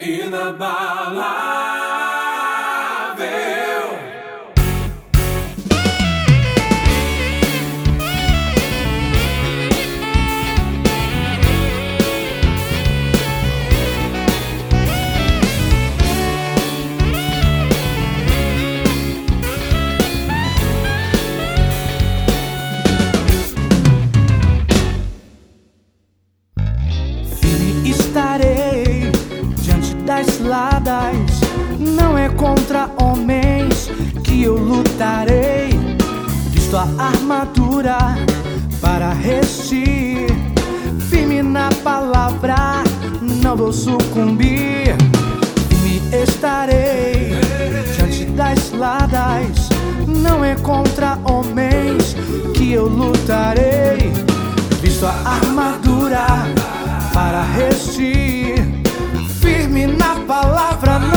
in 0.00 0.30
the 0.30 0.52
balance. 0.52 1.67
homens 33.02 33.90
que 34.24 34.44
eu 34.44 34.56
lutarei. 34.56 35.70
Visto 36.50 36.76
a 36.76 36.88
armadura 36.98 37.98
para 38.80 39.12
resistir, 39.12 40.26
firme 41.08 41.42
na 41.42 41.68
palavra, 41.82 42.82
não 43.42 43.56
vou 43.56 43.72
sucumbir. 43.72 44.96
Firme 45.68 46.02
estarei 46.22 47.32
diante 47.96 48.24
das 48.26 48.72
ladas. 48.72 49.68
Não 50.06 50.44
é 50.44 50.54
contra 50.56 51.18
homens 51.24 52.16
que 52.54 52.72
eu 52.72 52.86
lutarei. 52.86 54.12
Visto 54.80 55.06
a 55.06 55.12
armadura 55.24 56.26
para 57.12 57.42
resistir, 57.42 58.54
firme 59.40 59.86
na 59.86 60.16
palavra. 60.26 61.07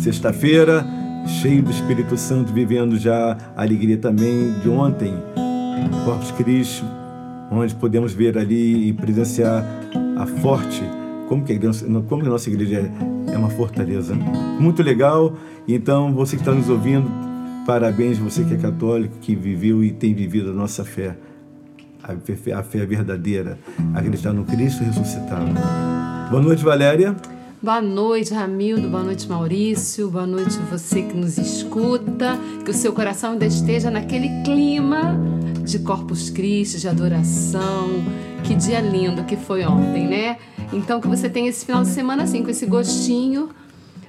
Sexta-feira, 0.00 0.84
cheio 1.26 1.62
do 1.62 1.70
Espírito 1.70 2.16
Santo, 2.16 2.52
vivendo 2.52 2.98
já 2.98 3.36
a 3.56 3.62
alegria 3.62 3.98
também 3.98 4.52
de 4.60 4.68
ontem. 4.68 5.14
Corpus 6.04 6.30
Christi, 6.32 6.84
onde 7.50 7.74
podemos 7.74 8.12
ver 8.12 8.38
ali 8.38 8.88
e 8.88 8.92
presenciar 8.92 9.64
a 10.18 10.26
forte, 10.26 10.82
como 11.28 11.44
que 11.44 11.52
a, 11.52 11.54
igreja, 11.54 11.84
como 12.08 12.22
a 12.22 12.28
nossa 12.28 12.48
igreja 12.48 12.90
é, 13.28 13.34
é 13.34 13.38
uma 13.38 13.50
fortaleza. 13.50 14.14
Muito 14.58 14.82
legal. 14.82 15.34
Então, 15.68 16.12
você 16.12 16.36
que 16.36 16.42
está 16.42 16.52
nos 16.52 16.68
ouvindo, 16.68 17.08
parabéns, 17.66 18.18
você 18.18 18.42
que 18.44 18.54
é 18.54 18.56
católico, 18.56 19.14
que 19.20 19.34
viveu 19.34 19.84
e 19.84 19.92
tem 19.92 20.14
vivido 20.14 20.50
a 20.50 20.54
nossa 20.54 20.84
fé. 20.84 21.16
A 22.02 22.14
fé, 22.16 22.52
a 22.52 22.62
fé 22.62 22.86
verdadeira, 22.86 23.58
acreditar 23.94 24.32
no 24.32 24.44
Cristo 24.44 24.82
ressuscitado. 24.82 25.52
Boa 26.30 26.42
noite, 26.42 26.64
Valéria. 26.64 27.14
Boa 27.62 27.82
noite, 27.82 28.32
Ramildo. 28.32 28.88
Boa 28.88 29.02
noite, 29.02 29.28
Maurício. 29.28 30.08
Boa 30.08 30.26
noite, 30.26 30.56
você 30.70 31.02
que 31.02 31.12
nos 31.14 31.36
escuta. 31.36 32.38
Que 32.64 32.70
o 32.70 32.74
seu 32.74 32.90
coração 32.90 33.32
ainda 33.32 33.44
esteja 33.44 33.90
naquele 33.90 34.30
clima 34.42 35.14
de 35.62 35.78
Corpus 35.80 36.30
Christi, 36.30 36.80
de 36.80 36.88
adoração. 36.88 37.90
Que 38.44 38.54
dia 38.54 38.80
lindo 38.80 39.24
que 39.24 39.36
foi 39.36 39.62
ontem, 39.66 40.08
né? 40.08 40.38
Então, 40.72 41.02
que 41.02 41.06
você 41.06 41.28
tenha 41.28 41.50
esse 41.50 41.66
final 41.66 41.82
de 41.82 41.88
semana 41.90 42.22
assim, 42.22 42.42
com 42.42 42.48
esse 42.48 42.64
gostinho, 42.64 43.50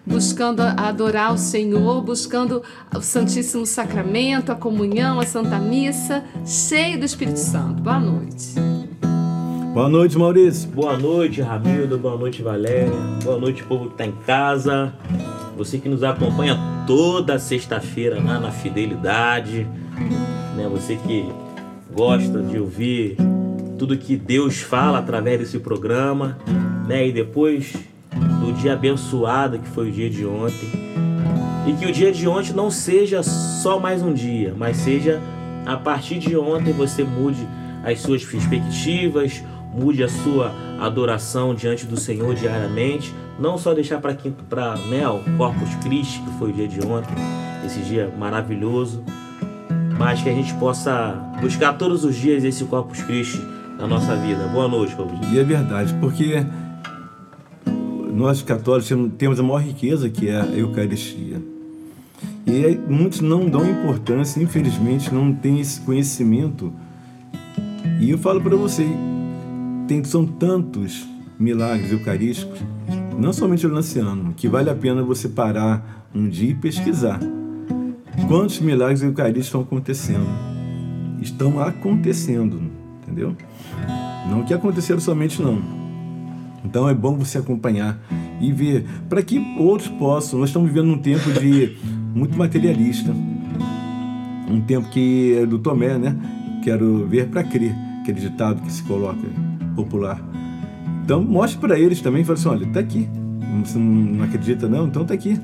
buscando 0.06 0.62
adorar 0.62 1.33
o 1.33 1.38
Senhor, 1.38 2.01
buscando 2.01 2.63
o 2.95 3.01
Santíssimo 3.01 3.65
Sacramento, 3.65 4.53
a 4.53 4.56
comunhão, 4.56 5.19
a 5.19 5.25
Santa 5.25 5.59
Missa, 5.59 6.24
cheio 6.45 6.98
do 6.98 7.03
Espírito 7.03 7.39
Santo. 7.39 7.83
Boa 7.83 8.00
noite. 8.00 8.56
Boa 9.74 9.88
noite, 9.88 10.18
Maurício. 10.18 10.70
Boa 10.70 10.98
noite, 10.98 11.42
Ramildo. 11.42 11.98
Boa 11.98 12.18
noite, 12.18 12.42
Valéria. 12.42 12.92
Boa 13.24 13.40
noite, 13.40 13.64
povo 13.64 13.86
que 13.86 13.94
está 13.94 14.06
em 14.06 14.12
casa. 14.28 14.94
Você 15.56 15.78
que 15.78 15.88
nos 15.88 16.04
acompanha 16.04 16.60
toda 16.86 17.40
sexta-feira 17.40 18.22
lá 18.22 18.38
na 18.38 18.52
Fidelidade. 18.52 19.66
Né? 20.58 20.68
Você 20.70 20.98
que 20.98 21.26
gosta 21.90 22.42
de 22.42 22.60
ouvir 22.60 23.16
tudo 23.80 23.98
que 23.98 24.18
Deus 24.18 24.58
fala 24.60 24.98
através 24.98 25.40
desse 25.40 25.58
programa. 25.58 26.38
Né? 26.86 27.08
E 27.08 27.14
depois 27.14 27.74
do 28.42 28.52
dia 28.52 28.74
abençoado 28.74 29.58
que 29.58 29.70
foi 29.70 29.88
o 29.88 29.92
dia 29.92 30.10
de 30.10 30.26
ontem. 30.26 30.70
E 31.66 31.72
que 31.80 31.86
o 31.86 31.94
dia 31.94 32.12
de 32.12 32.28
ontem 32.28 32.52
não 32.52 32.70
seja 32.70 33.24
só 33.24 33.80
mais 33.80 34.04
um 34.04 34.12
dia, 34.12 34.54
mas 34.58 34.76
seja 34.76 35.22
a 35.66 35.78
partir 35.78 36.20
de 36.20 36.36
ontem 36.36 36.74
você 36.74 37.06
mude 37.06 37.48
as 37.84 38.00
suas 38.02 38.24
perspectivas, 38.24 39.42
mude 39.74 40.04
a 40.04 40.10
sua 40.10 40.52
adoração 40.80 41.54
diante 41.56 41.86
do 41.86 41.98
Senhor 41.98 42.34
diariamente, 42.36 43.14
não 43.40 43.58
só 43.58 43.74
deixar 43.74 44.00
para 44.00 44.16
para 44.50 44.76
né, 44.88 45.08
o 45.08 45.20
Corpus 45.38 45.74
Christi, 45.84 46.22
que 46.22 46.32
foi 46.38 46.50
o 46.52 46.54
dia 46.54 46.68
de 46.68 46.86
ontem, 46.86 47.14
esse 47.66 47.80
dia 47.82 48.14
maravilhoso, 48.18 49.04
mas 49.98 50.22
que 50.22 50.30
a 50.30 50.34
gente 50.34 50.54
possa 50.56 51.14
buscar 51.42 51.74
todos 51.74 52.04
os 52.04 52.16
dias 52.16 52.44
esse 52.44 52.64
Corpus 52.66 53.02
Christi 53.04 53.42
na 53.78 53.88
nossa 53.88 54.16
vida. 54.16 54.48
Boa 54.48 54.68
noite, 54.68 54.96
Deus. 54.96 55.10
E 55.32 55.40
é 55.40 55.44
verdade, 55.44 55.94
porque 56.00 56.46
nós 58.14 58.42
católicos 58.42 58.92
temos- 59.18 59.40
a 59.40 59.44
maior 59.44 59.62
riqueza 59.62 60.10
que 60.10 60.28
é 60.30 60.42
a 60.42 60.46
Eucaristia. 60.46 61.42
E 62.46 62.78
muitos 62.88 63.22
não 63.22 63.48
dão 63.50 63.66
importância, 63.70 64.42
infelizmente, 64.42 65.14
não 65.14 65.32
têm 65.34 65.60
esse 65.60 65.80
conhecimento. 65.82 66.74
E 68.00 68.10
eu 68.10 68.18
falo 68.18 68.42
para 68.42 68.56
você, 68.56 68.86
tem, 69.92 70.02
são 70.06 70.26
tantos 70.26 71.06
milagres 71.38 71.92
eucarísticos, 71.92 72.62
não 73.20 73.34
somente 73.34 73.68
lanciano, 73.68 74.34
que 74.34 74.48
vale 74.48 74.70
a 74.70 74.76
pena 74.76 75.04
você 75.04 75.28
parar 75.28 76.08
um 76.16 76.30
dia 76.30 76.52
e 76.52 76.56
pesquisar. 76.56 77.20
Quantos 78.30 78.62
milagres 78.62 79.04
eucarísticos 79.04 79.48
estão 79.48 79.62
acontecendo? 79.62 80.26
Estão 81.22 81.60
acontecendo, 81.60 82.62
entendeu? 83.04 83.36
Não 84.30 84.46
que 84.46 84.54
aconteceram 84.54 85.01
somente 85.01 85.42
não. 85.42 85.62
Então 86.63 86.88
é 86.88 86.94
bom 86.94 87.18
você 87.18 87.39
acompanhar 87.39 88.00
e 88.39 88.50
ver 88.54 88.86
para 89.10 89.22
que 89.22 89.39
outros 89.60 89.89
possam. 89.89 90.39
Nós 90.39 90.50
estamos 90.50 90.70
vivendo 90.70 90.94
um 90.94 91.00
tempo 91.00 91.30
de 91.34 91.75
muito 92.15 92.38
materialista, 92.38 93.12
um 94.50 94.62
tempo 94.62 94.89
que 94.89 95.38
é 95.38 95.46
do 95.46 95.60
Tomé, 95.60 95.98
né? 95.98 96.15
Quero 96.63 97.06
ver 97.08 97.27
para 97.27 97.44
crer, 97.44 97.75
aquele 98.01 98.22
ditado 98.22 98.62
que 98.62 98.72
se 98.72 98.84
coloca 98.84 99.50
popular. 99.75 100.22
Então 101.04 101.24
mostre 101.24 101.60
para 101.60 101.80
eles 101.80 102.01
também, 102.01 102.24
fala 102.24 102.38
assim, 102.38 102.50
olha, 102.50 102.68
tá 102.68 102.80
aqui. 102.80 103.08
Você 103.63 103.78
não 103.78 104.24
acredita 104.24 104.68
não? 104.68 104.88
Então 104.88 105.06
tá 105.06 105.13
aqui. 105.13 105.40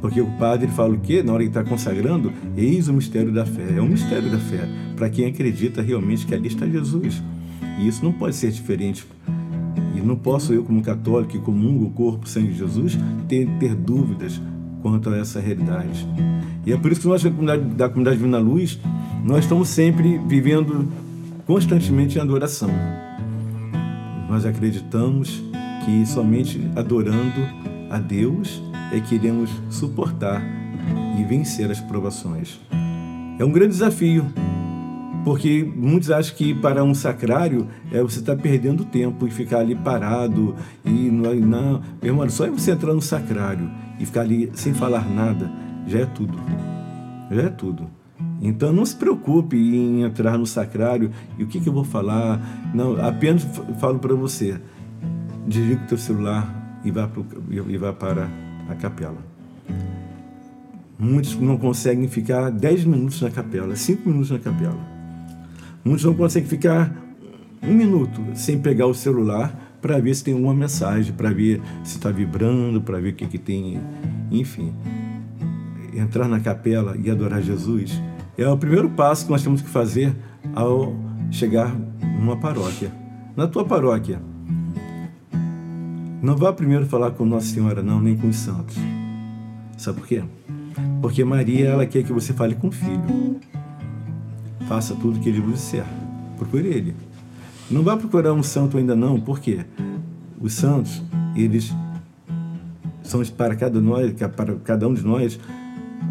Porque 0.00 0.20
o 0.20 0.26
padre 0.38 0.68
fala 0.68 0.94
o 0.94 1.00
quê? 1.00 1.22
Na 1.22 1.32
hora 1.32 1.42
que 1.42 1.48
está 1.48 1.64
consagrando, 1.64 2.32
eis 2.56 2.88
o 2.88 2.92
mistério 2.92 3.32
da 3.32 3.44
fé. 3.44 3.76
É 3.76 3.80
um 3.80 3.88
mistério 3.88 4.30
da 4.30 4.38
fé. 4.38 4.68
Para 4.94 5.08
quem 5.08 5.26
acredita 5.26 5.82
realmente 5.82 6.26
que 6.26 6.34
ali 6.34 6.48
está 6.48 6.66
Jesus. 6.66 7.22
E 7.78 7.88
isso 7.88 8.04
não 8.04 8.12
pode 8.12 8.36
ser 8.36 8.50
diferente. 8.50 9.06
E 9.96 10.00
não 10.00 10.16
posso 10.16 10.52
eu, 10.52 10.62
como 10.62 10.82
católico 10.82 11.32
que 11.32 11.38
comungo 11.38 11.86
o 11.86 11.90
corpo 11.90 12.26
e 12.26 12.28
sangue 12.28 12.48
de 12.48 12.58
Jesus, 12.58 12.98
ter, 13.26 13.48
ter 13.58 13.74
dúvidas 13.74 14.40
quanto 14.82 15.10
a 15.10 15.16
essa 15.16 15.40
realidade. 15.40 16.06
E 16.64 16.72
é 16.72 16.76
por 16.76 16.92
isso 16.92 17.00
que 17.00 17.08
nós, 17.08 17.22
da 17.22 17.30
comunidade, 17.30 17.64
da 17.74 17.88
comunidade 17.88 18.16
Divina 18.16 18.38
Luz, 18.38 18.78
nós 19.24 19.44
estamos 19.44 19.68
sempre 19.68 20.20
vivendo 20.28 20.88
constantemente 21.46 22.18
em 22.18 22.20
adoração. 22.20 22.70
Nós 24.28 24.44
acreditamos 24.44 25.42
que 25.84 26.04
somente 26.06 26.70
adorando 26.76 27.40
a 27.90 27.98
Deus 27.98 28.62
é 28.92 29.00
que 29.00 29.14
iremos 29.14 29.50
suportar 29.70 30.42
e 31.18 31.24
vencer 31.24 31.70
as 31.70 31.80
provações. 31.80 32.60
É 33.38 33.44
um 33.44 33.50
grande 33.50 33.72
desafio, 33.72 34.26
porque 35.24 35.64
muitos 35.76 36.10
acham 36.10 36.36
que 36.36 36.54
para 36.54 36.84
um 36.84 36.94
sacrário 36.94 37.66
é 37.90 38.02
você 38.02 38.18
estar 38.18 38.36
perdendo 38.36 38.84
tempo 38.84 39.26
e 39.26 39.30
ficar 39.30 39.60
ali 39.60 39.74
parado 39.74 40.54
e 40.84 40.90
não, 40.90 41.34
não. 41.34 41.82
meu 42.02 42.12
irmão, 42.12 42.28
só 42.28 42.46
é 42.46 42.50
você 42.50 42.72
entrar 42.72 42.92
no 42.92 43.02
sacrário 43.02 43.70
e 43.98 44.04
ficar 44.04 44.22
ali 44.22 44.50
sem 44.54 44.74
falar 44.74 45.08
nada 45.08 45.50
já 45.88 46.00
é 46.00 46.06
tudo, 46.06 46.38
já 47.30 47.42
é 47.42 47.48
tudo. 47.48 47.97
Então 48.40 48.72
não 48.72 48.86
se 48.86 48.94
preocupe 48.94 49.56
em 49.56 50.02
entrar 50.02 50.38
no 50.38 50.46
sacrário 50.46 51.10
e 51.36 51.42
o 51.42 51.46
que, 51.46 51.60
que 51.60 51.68
eu 51.68 51.72
vou 51.72 51.84
falar. 51.84 52.40
Não, 52.74 53.04
apenas 53.04 53.46
falo 53.80 53.98
para 53.98 54.14
você. 54.14 54.60
Desliga 55.46 55.82
o 55.82 55.86
teu 55.86 55.98
celular 55.98 56.80
e 56.84 56.90
vá, 56.90 57.08
pro, 57.08 57.26
e 57.50 57.76
vá 57.76 57.92
para 57.92 58.28
a 58.68 58.74
capela. 58.74 59.18
Muitos 60.98 61.36
não 61.36 61.56
conseguem 61.56 62.08
ficar 62.08 62.50
10 62.50 62.84
minutos 62.84 63.20
na 63.22 63.30
capela, 63.30 63.74
5 63.74 64.08
minutos 64.08 64.30
na 64.30 64.38
capela. 64.38 64.78
Muitos 65.84 66.04
não 66.04 66.14
conseguem 66.14 66.48
ficar 66.48 66.92
um 67.62 67.72
minuto 67.72 68.20
sem 68.34 68.58
pegar 68.58 68.86
o 68.86 68.94
celular 68.94 69.76
para 69.80 69.98
ver 70.00 70.14
se 70.14 70.24
tem 70.24 70.34
alguma 70.34 70.54
mensagem, 70.54 71.12
para 71.12 71.30
ver 71.30 71.60
se 71.84 71.96
está 71.96 72.10
vibrando, 72.10 72.80
para 72.80 73.00
ver 73.00 73.10
o 73.10 73.14
que, 73.14 73.26
que 73.26 73.38
tem. 73.38 73.80
Enfim, 74.30 74.74
entrar 75.94 76.28
na 76.28 76.40
capela 76.40 76.96
e 77.02 77.10
adorar 77.10 77.40
Jesus 77.42 78.00
é 78.38 78.48
o 78.48 78.56
primeiro 78.56 78.88
passo 78.90 79.24
que 79.24 79.32
nós 79.32 79.42
temos 79.42 79.60
que 79.60 79.68
fazer 79.68 80.14
ao 80.54 80.94
chegar 81.28 81.74
numa 82.20 82.36
paróquia. 82.36 82.92
Na 83.36 83.48
tua 83.48 83.64
paróquia, 83.64 84.20
não 86.22 86.36
vá 86.36 86.52
primeiro 86.52 86.86
falar 86.86 87.10
com 87.10 87.24
Nossa 87.24 87.46
Senhora, 87.46 87.82
não, 87.82 88.00
nem 88.00 88.16
com 88.16 88.28
os 88.28 88.36
santos. 88.36 88.76
Sabe 89.76 89.98
por 89.98 90.06
quê? 90.06 90.22
Porque 91.02 91.24
Maria, 91.24 91.68
ela 91.68 91.84
quer 91.84 92.04
que 92.04 92.12
você 92.12 92.32
fale 92.32 92.54
com 92.54 92.68
o 92.68 92.72
filho. 92.72 93.40
Faça 94.68 94.94
tudo 94.94 95.18
que 95.18 95.28
ele 95.28 95.40
vos 95.40 95.54
disser. 95.54 95.84
Procure 96.36 96.68
ele. 96.68 96.94
Não 97.68 97.82
vá 97.82 97.96
procurar 97.96 98.32
um 98.32 98.42
santo 98.42 98.78
ainda 98.78 98.94
não, 98.94 99.20
por 99.20 99.40
quê? 99.40 99.64
Os 100.40 100.54
santos, 100.54 101.02
eles 101.34 101.74
são 103.02 103.20
para 103.36 103.56
cada, 103.56 103.80
nós, 103.80 104.12
para 104.36 104.54
cada 104.56 104.86
um 104.86 104.94
de 104.94 105.04
nós 105.04 105.38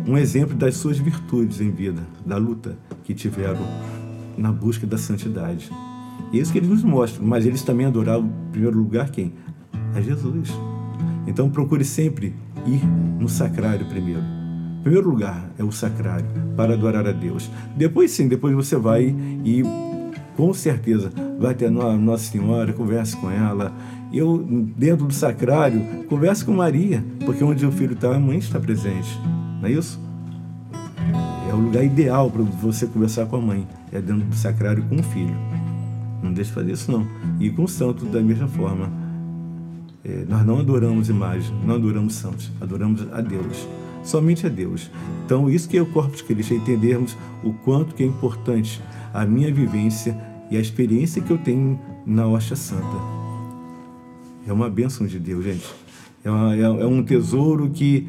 um 0.08 0.18
exemplo 0.18 0.56
das 0.56 0.76
suas 0.76 0.98
virtudes 0.98 1.60
em 1.60 1.72
vida, 1.72 2.02
da 2.26 2.38
luta 2.38 2.78
que 3.04 3.14
tiveram 3.14 3.62
na 4.38 4.52
busca 4.52 4.88
da 4.88 4.98
santidade. 4.98 5.70
E 6.32 6.40
isso 6.40 6.52
que 6.52 6.58
eles 6.58 6.70
nos 6.70 6.84
mostram, 6.84 7.26
mas 7.26 7.46
eles 7.46 7.62
também 7.62 7.86
adoravam, 7.86 8.30
em 8.48 8.52
primeiro 8.52 8.78
lugar, 8.78 9.10
quem? 9.10 9.34
A 9.96 10.02
Jesus. 10.02 10.50
Então 11.26 11.50
procure 11.50 11.84
sempre 11.84 12.34
ir 12.66 12.86
no 13.20 13.28
sacrário 13.28 13.86
primeiro. 13.88 14.22
Em 14.80 14.84
primeiro 14.84 15.10
lugar 15.10 15.52
é 15.58 15.64
o 15.64 15.72
sacrário, 15.72 16.26
para 16.56 16.74
adorar 16.74 17.06
a 17.06 17.12
Deus. 17.12 17.50
Depois 17.76 18.12
sim, 18.12 18.28
depois 18.28 18.56
você 18.56 18.78
vai 18.78 19.16
e 19.44 19.64
com 20.36 20.54
certeza 20.54 21.12
vai 21.40 21.54
ter 21.54 21.66
a 21.66 21.72
Nossa 21.72 22.32
Senhora, 22.32 22.72
converse 22.72 23.18
com 23.18 23.30
ela. 23.30 23.74
Eu, 24.14 24.38
dentro 24.78 25.06
do 25.06 25.14
sacrário, 25.14 26.06
converse 26.08 26.46
com 26.46 26.54
Maria, 26.54 27.04
porque 27.26 27.44
onde 27.44 27.66
o 27.66 27.72
filho 27.72 27.94
está, 27.94 28.16
a 28.16 28.20
mãe 28.20 28.38
está 28.38 28.60
presente. 28.60 29.20
Não 29.62 29.68
é 29.68 29.72
isso? 29.72 30.00
É 31.50 31.54
o 31.54 31.58
lugar 31.58 31.84
ideal 31.84 32.30
para 32.30 32.44
você 32.44 32.86
conversar 32.86 33.26
com 33.26 33.38
a 33.38 33.42
mãe, 33.42 33.68
é 33.92 34.02
dentro 34.02 34.26
do 34.26 34.36
sacrário 34.36 34.84
com 34.84 34.98
o 34.98 35.04
filho. 35.04 35.36
Não 36.22 36.34
deixe 36.34 36.50
de 36.50 36.56
fazer 36.56 36.72
isso 36.72 36.92
não. 36.92 37.08
E 37.40 37.50
com 37.50 37.64
o 37.64 37.68
santo 37.68 38.06
da 38.06 38.22
mesma 38.22 38.48
forma. 38.48 38.92
É, 40.04 40.26
nós 40.28 40.46
não 40.46 40.60
adoramos 40.60 41.10
imagem, 41.10 41.54
não 41.66 41.76
adoramos 41.76 42.14
santos, 42.14 42.52
adoramos 42.62 43.06
a 43.12 43.22
Deus. 43.22 43.68
Somente 44.04 44.46
a 44.46 44.50
Deus. 44.50 44.90
Então, 45.26 45.50
isso 45.50 45.68
que 45.68 45.78
é 45.78 45.82
o 45.82 45.86
corpo 45.86 46.16
de 46.16 46.24
Cristo, 46.24 46.54
é 46.54 46.58
entendermos 46.58 47.18
o 47.44 47.52
quanto 47.52 47.94
que 47.94 48.04
é 48.04 48.06
importante 48.06 48.82
a 49.14 49.26
minha 49.26 49.54
vivência 49.54 50.18
e 50.50 50.56
a 50.56 50.60
experiência 50.60 51.22
que 51.22 51.32
eu 51.32 51.38
tenho 51.38 51.80
na 52.06 52.26
Hóstia 52.26 52.56
Santa. 52.56 52.98
É 54.48 54.54
uma 54.54 54.70
bênção 54.70 55.06
de 55.06 55.20
Deus, 55.20 55.44
gente. 55.44 55.66
É, 56.24 56.32
uma, 56.32 56.56
é, 56.56 56.62
é 56.62 56.86
um 56.86 57.04
tesouro 57.04 57.70
que 57.70 58.08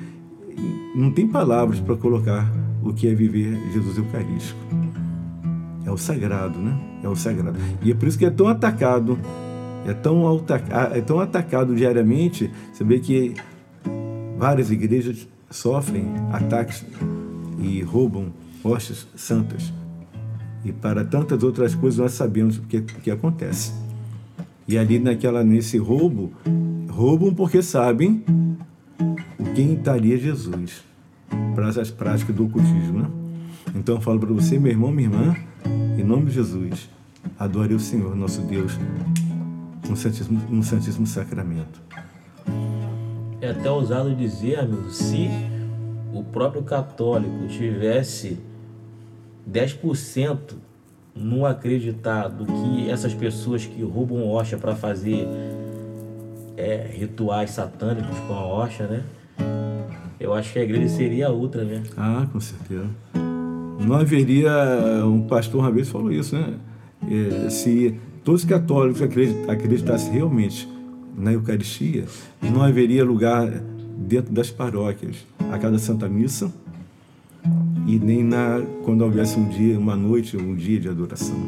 não 0.95 1.11
tem 1.11 1.27
palavras 1.27 1.81
para 1.81 1.97
colocar 1.97 2.51
o 2.83 2.93
que 2.93 3.09
é 3.09 3.15
viver 3.15 3.59
Jesus 3.73 3.99
Eucarístico. 3.99 4.59
É 5.85 5.91
o 5.91 5.97
sagrado, 5.97 6.59
né? 6.59 6.79
É 7.03 7.09
o 7.09 7.17
sagrado. 7.17 7.59
E 7.83 7.91
é 7.91 7.95
por 7.95 8.09
isso 8.09 8.19
que 8.19 8.27
é 8.27 8.31
tão 8.31 8.49
atacado, 8.49 9.19
é 9.87 9.93
tão, 9.95 10.25
é 10.93 11.01
tão 11.01 11.21
atacado 11.21 11.75
diariamente. 11.75 12.51
Você 12.73 12.85
vê 12.85 12.99
que 12.99 13.35
várias 14.39 14.71
igrejas 14.71 15.27
sofrem 15.51 16.07
ataques 16.33 16.85
e 17.59 17.83
roubam 17.83 18.27
hostes 18.63 19.07
santas. 19.17 19.73
E 20.65 20.73
para 20.73 21.05
tantas 21.05 21.43
outras 21.43 21.75
coisas 21.75 21.99
nós 21.99 22.13
sabemos 22.13 22.59
o 22.59 22.63
que, 22.63 22.81
que 22.83 23.11
acontece. 23.11 23.73
E 24.67 24.77
ali 24.77 24.99
naquela, 24.99 25.43
nesse 25.43 25.79
roubo, 25.79 26.33
roubam 26.91 27.33
porque 27.33 27.63
sabem 27.63 28.23
quem 29.55 29.75
estaria 29.75 30.17
Jesus 30.17 30.83
para 31.55 31.69
as 31.69 31.91
práticas 31.91 32.35
do 32.35 32.47
ocultismo. 32.47 33.01
Né? 33.01 33.11
Então 33.75 33.97
eu 33.97 34.01
falo 34.01 34.19
para 34.19 34.33
você, 34.33 34.59
meu 34.59 34.73
irmão, 34.73 34.91
minha 34.91 35.09
irmã, 35.09 35.37
em 35.99 36.05
nome 36.05 36.27
de 36.27 36.33
Jesus, 36.33 36.89
adore 37.39 37.75
o 37.75 37.81
Senhor, 37.81 38.15
nosso 38.15 38.43
Deus, 38.43 38.79
no 39.89 39.97
Santíssimo, 39.97 40.41
no 40.49 40.63
Santíssimo 40.63 41.07
Sacramento. 41.07 41.81
É 43.41 43.51
até 43.51 43.71
ousado 43.71 44.15
dizer, 44.15 44.59
amigo, 44.59 44.91
se 44.91 45.29
o 46.13 46.25
próprio 46.25 46.63
católico 46.63 47.47
tivesse 47.49 48.39
10% 49.51 50.55
no 51.15 51.45
acreditar 51.45 52.29
do 52.29 52.47
que 52.47 52.91
essas 52.91 53.15
pessoas 53.15 53.67
que 53.67 53.83
roubam 53.83 54.29
hoxa 54.29 54.57
para 54.57 54.75
fazer 54.75 55.27
é, 56.59 56.91
rituais 56.93 57.53
satânicos 57.53 58.19
com 58.27 58.35
a 58.35 58.45
hoxa, 58.45 58.87
né? 58.89 59.05
Eu 60.19 60.35
acho 60.35 60.53
que 60.53 60.59
a 60.59 60.63
igreja 60.65 60.89
seria 60.89 61.31
outra, 61.31 61.63
né? 61.63 61.85
Ah, 61.97 62.27
com 62.33 62.41
certeza. 62.41 62.89
Não 63.87 63.95
haveria. 63.95 64.51
Um 65.07 65.23
pastor 65.23 65.61
uma 65.61 65.71
vez 65.71 65.89
falou 65.89 66.11
isso, 66.11 66.37
né? 66.37 66.55
É, 67.09 67.49
se 67.49 67.95
todos 68.25 68.43
os 68.43 68.49
católicos 68.49 69.01
acreditassem 69.49 70.13
realmente 70.13 70.69
na 71.17 71.33
Eucaristia, 71.33 72.05
não 72.43 72.63
haveria 72.63 73.05
lugar 73.05 73.49
dentro 73.97 74.33
das 74.33 74.51
paróquias 74.51 75.25
a 75.53 75.59
cada 75.59 75.79
Santa 75.79 76.09
Missa 76.09 76.53
e 77.87 77.99
nem 77.99 78.25
na 78.25 78.61
quando 78.85 79.03
houvesse 79.03 79.39
um 79.39 79.49
dia, 79.49 79.79
uma 79.79 79.95
noite, 79.95 80.37
um 80.37 80.57
dia 80.57 80.81
de 80.81 80.89
adoração. 80.89 81.39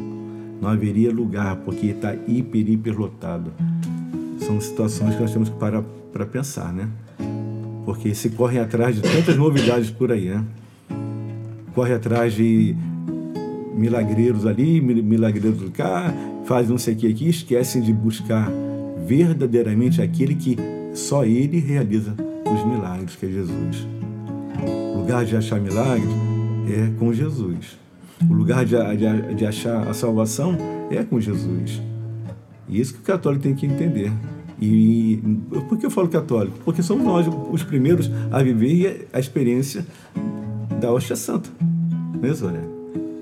Não 0.61 0.69
haveria 0.69 1.11
lugar, 1.11 1.57
porque 1.57 1.87
está 1.87 2.13
hiper, 2.13 2.69
hiper 2.69 2.97
lotado. 2.97 3.51
São 4.51 4.59
situações 4.59 5.15
que 5.15 5.21
nós 5.21 5.31
temos 5.31 5.47
que 5.47 5.55
parar 5.55 5.81
para 6.11 6.25
pensar, 6.25 6.73
né? 6.73 6.89
Porque 7.85 8.13
se 8.13 8.31
correm 8.31 8.59
atrás 8.59 8.93
de 8.93 9.01
tantas 9.01 9.37
novidades 9.37 9.89
por 9.89 10.11
aí, 10.11 10.27
né? 10.27 10.43
Corre 11.73 11.93
atrás 11.93 12.33
de 12.33 12.75
milagreiros 13.73 14.45
ali, 14.45 14.81
milagreiros 14.81 15.57
cá, 15.69 16.13
faz 16.43 16.67
não 16.67 16.77
sei 16.77 16.95
o 16.95 16.97
que 16.97 17.07
aqui, 17.07 17.29
esquecem 17.29 17.81
de 17.81 17.93
buscar 17.93 18.51
verdadeiramente 19.05 20.01
aquele 20.01 20.35
que 20.35 20.57
só 20.93 21.23
ele 21.23 21.57
realiza 21.59 22.13
os 22.53 22.65
milagres, 22.65 23.15
que 23.15 23.27
é 23.27 23.29
Jesus. 23.29 23.87
O 24.93 24.97
lugar 24.97 25.23
de 25.23 25.37
achar 25.37 25.61
milagres 25.61 26.11
é 26.67 26.91
com 26.99 27.13
Jesus. 27.13 27.79
O 28.29 28.33
lugar 28.33 28.65
de, 28.65 28.75
de, 28.97 29.33
de 29.33 29.45
achar 29.45 29.87
a 29.87 29.93
salvação 29.93 30.57
é 30.89 31.01
com 31.05 31.21
Jesus. 31.21 31.81
E 32.67 32.81
isso 32.81 32.93
que 32.93 32.99
o 32.99 33.03
católico 33.03 33.43
tem 33.43 33.55
que 33.55 33.65
entender. 33.65 34.11
E 34.61 35.19
por 35.67 35.77
que 35.77 35.85
eu 35.87 35.89
falo 35.89 36.07
católico? 36.07 36.59
Porque 36.63 36.83
somos 36.83 37.03
nós 37.03 37.25
os 37.51 37.63
primeiros 37.63 38.11
a 38.31 38.43
viver 38.43 39.07
a 39.11 39.19
experiência 39.19 39.85
da 40.79 40.91
hóstia 40.91 41.15
santa. 41.15 41.49
Não 41.59 42.29
é 42.29 42.31
isso, 42.31 42.45
né? 42.45 42.63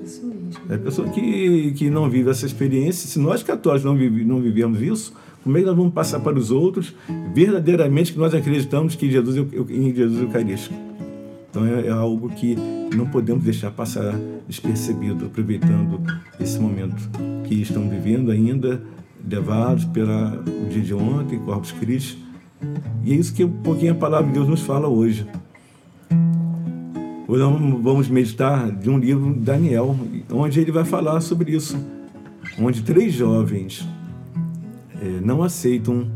Isso 0.04 0.26
mesmo. 0.26 0.62
É 0.70 0.76
a 0.76 0.78
pessoa 0.78 1.08
que, 1.08 1.72
que 1.72 1.90
não 1.90 2.10
vive 2.10 2.30
essa 2.30 2.46
experiência, 2.46 3.08
se 3.08 3.18
nós 3.20 3.42
católicos 3.42 3.86
não, 3.86 3.96
vive, 3.96 4.26
não 4.26 4.42
vivemos 4.42 4.82
isso, 4.82 5.14
como 5.42 5.58
é 5.58 5.62
que 5.62 5.66
nós 5.66 5.76
vamos 5.76 5.94
passar 5.94 6.20
para 6.20 6.38
os 6.38 6.52
outros 6.52 6.94
verdadeiramente 7.34 8.12
que 8.12 8.20
nós 8.20 8.34
acreditamos 8.34 8.96
que 8.96 9.10
Jesus 9.10 9.38
é, 9.38 9.74
em 9.74 9.96
Jesus 9.96 10.22
Eucarístico? 10.22 10.76
Então 11.50 11.66
é, 11.66 11.88
é 11.88 11.90
algo 11.90 12.30
que 12.30 12.58
não 12.94 13.06
podemos 13.08 13.44
deixar 13.46 13.72
passar 13.72 14.14
despercebido, 14.48 15.26
aproveitando 15.26 16.02
esse 16.40 16.60
momento 16.60 17.10
que 17.48 17.56
estão 17.56 17.90
vivendo 17.90 18.30
ainda, 18.30 18.82
levados 19.28 19.86
pelo 19.86 20.44
dia 20.70 20.82
de 20.82 20.94
ontem, 20.94 21.40
Corpus 21.40 21.72
Christi. 21.72 22.24
E 23.04 23.14
é 23.14 23.16
isso 23.16 23.34
que 23.34 23.44
um 23.44 23.50
pouquinho 23.50 23.94
a 23.94 23.96
palavra 23.96 24.28
de 24.28 24.34
Deus 24.34 24.48
nos 24.48 24.62
fala 24.62 24.88
hoje. 24.88 25.26
Hoje 27.28 27.44
vamos 27.82 28.10
meditar 28.10 28.72
de 28.72 28.90
um 28.90 28.98
livro, 28.98 29.34
Daniel, 29.36 29.96
onde 30.32 30.60
ele 30.60 30.72
vai 30.72 30.84
falar 30.84 31.22
sobre 31.22 31.56
isso. 31.56 31.78
Onde 32.60 32.82
três 32.82 33.14
jovens 33.14 33.88
é, 35.02 35.22
não 35.22 35.44
aceitam 35.44 36.10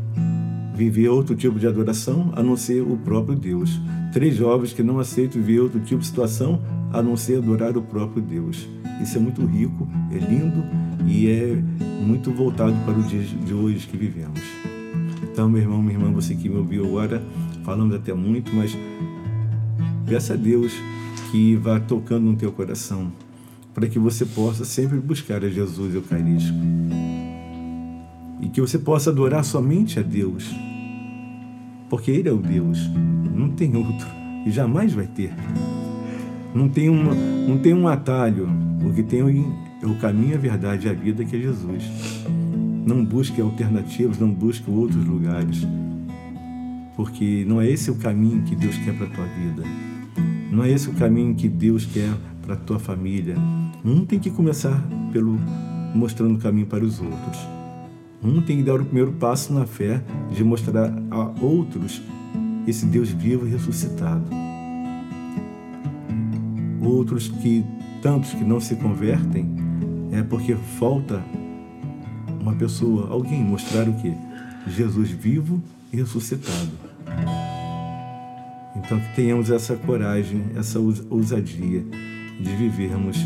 viver 0.74 1.08
outro 1.08 1.36
tipo 1.36 1.58
de 1.58 1.66
adoração 1.66 2.32
a 2.34 2.42
não 2.42 2.56
ser 2.56 2.82
o 2.82 2.96
próprio 2.96 3.36
Deus. 3.36 3.80
Três 4.12 4.34
jovens 4.34 4.72
que 4.72 4.82
não 4.82 4.98
aceitam 4.98 5.40
viver 5.40 5.60
outro 5.60 5.80
tipo 5.80 6.00
de 6.00 6.06
situação 6.06 6.60
a 6.92 7.00
não 7.00 7.16
ser 7.16 7.38
adorar 7.38 7.76
o 7.76 7.82
próprio 7.82 8.20
Deus. 8.20 8.68
Isso 9.02 9.18
é 9.18 9.20
muito 9.20 9.44
rico, 9.44 9.86
é 10.10 10.18
lindo 10.18 10.64
e 11.06 11.28
é 11.28 11.62
muito 12.04 12.30
voltado 12.30 12.74
para 12.84 12.94
o 12.94 13.02
dia 13.02 13.20
de 13.20 13.52
hoje 13.52 13.86
que 13.86 13.96
vivemos. 13.96 14.40
Então, 15.22 15.48
meu 15.48 15.60
irmão, 15.60 15.82
minha 15.82 15.98
irmã, 15.98 16.12
você 16.12 16.34
que 16.34 16.48
me 16.48 16.56
ouviu 16.56 16.86
agora, 16.86 17.22
falamos 17.64 17.94
até 17.94 18.14
muito, 18.14 18.54
mas 18.54 18.76
peça 20.06 20.34
a 20.34 20.36
Deus 20.36 20.72
que 21.30 21.56
vá 21.56 21.80
tocando 21.80 22.24
no 22.24 22.36
teu 22.36 22.52
coração, 22.52 23.10
para 23.74 23.88
que 23.88 23.98
você 23.98 24.24
possa 24.24 24.64
sempre 24.64 24.98
buscar 24.98 25.44
a 25.44 25.48
Jesus 25.48 25.94
Eucarístico 25.94 26.58
e 28.40 28.48
que 28.48 28.60
você 28.60 28.78
possa 28.78 29.10
adorar 29.10 29.44
somente 29.44 29.98
a 29.98 30.02
Deus, 30.02 30.48
porque 31.90 32.10
Ele 32.10 32.28
é 32.28 32.32
o 32.32 32.38
Deus, 32.38 32.78
não 33.34 33.50
tem 33.50 33.74
outro 33.74 34.06
e 34.46 34.50
jamais 34.50 34.92
vai 34.92 35.06
ter. 35.06 35.32
Não 36.54 36.68
tem, 36.68 36.88
uma, 36.88 37.12
não 37.14 37.58
tem 37.58 37.74
um 37.74 37.88
atalho, 37.88 38.48
porque 38.80 39.02
tem 39.02 39.22
o, 39.22 39.28
é 39.82 39.86
o 39.86 39.94
caminho, 39.96 40.34
a 40.34 40.38
verdade 40.38 40.86
e 40.86 40.90
a 40.90 40.92
vida 40.92 41.24
que 41.24 41.36
é 41.36 41.40
Jesus. 41.40 41.84
Não 42.86 43.04
busque 43.04 43.40
alternativas, 43.40 44.18
não 44.18 44.30
busque 44.30 44.70
outros 44.70 45.04
lugares, 45.04 45.66
porque 46.96 47.44
não 47.46 47.60
é 47.60 47.68
esse 47.68 47.90
o 47.90 47.94
caminho 47.96 48.42
que 48.42 48.54
Deus 48.54 48.76
quer 48.78 48.94
para 48.94 49.06
a 49.06 49.10
tua 49.10 49.24
vida. 49.24 49.62
Não 50.50 50.62
é 50.62 50.70
esse 50.70 50.88
o 50.88 50.92
caminho 50.92 51.34
que 51.34 51.48
Deus 51.48 51.86
quer 51.86 52.12
para 52.42 52.54
a 52.54 52.56
tua 52.56 52.78
família. 52.78 53.36
Um 53.84 54.04
tem 54.04 54.18
que 54.18 54.30
começar 54.30 54.80
pelo 55.12 55.38
mostrando 55.94 56.34
o 56.34 56.38
caminho 56.38 56.66
para 56.66 56.84
os 56.84 57.00
outros. 57.00 57.38
Um 58.22 58.40
tem 58.40 58.58
que 58.58 58.62
dar 58.62 58.80
o 58.80 58.84
primeiro 58.84 59.12
passo 59.12 59.52
na 59.52 59.66
fé 59.66 60.02
de 60.32 60.42
mostrar 60.42 60.92
a 61.10 61.44
outros 61.44 62.02
esse 62.66 62.86
Deus 62.86 63.10
vivo 63.10 63.46
e 63.46 63.50
ressuscitado. 63.50 64.24
Outros 66.80 67.28
que, 67.28 67.64
tantos 68.04 68.34
que 68.34 68.44
não 68.44 68.60
se 68.60 68.76
convertem, 68.76 69.48
é 70.12 70.22
porque 70.22 70.54
falta 70.78 71.22
uma 72.38 72.54
pessoa, 72.54 73.08
alguém 73.08 73.42
mostrar 73.42 73.88
o 73.88 73.94
que? 73.94 74.14
Jesus 74.66 75.08
vivo 75.08 75.62
e 75.90 75.96
ressuscitado. 75.96 76.68
Então 78.76 79.00
que 79.00 79.16
tenhamos 79.16 79.50
essa 79.50 79.74
coragem, 79.74 80.44
essa 80.54 80.78
ousadia 80.78 81.82
de 82.38 82.56
vivermos 82.56 83.16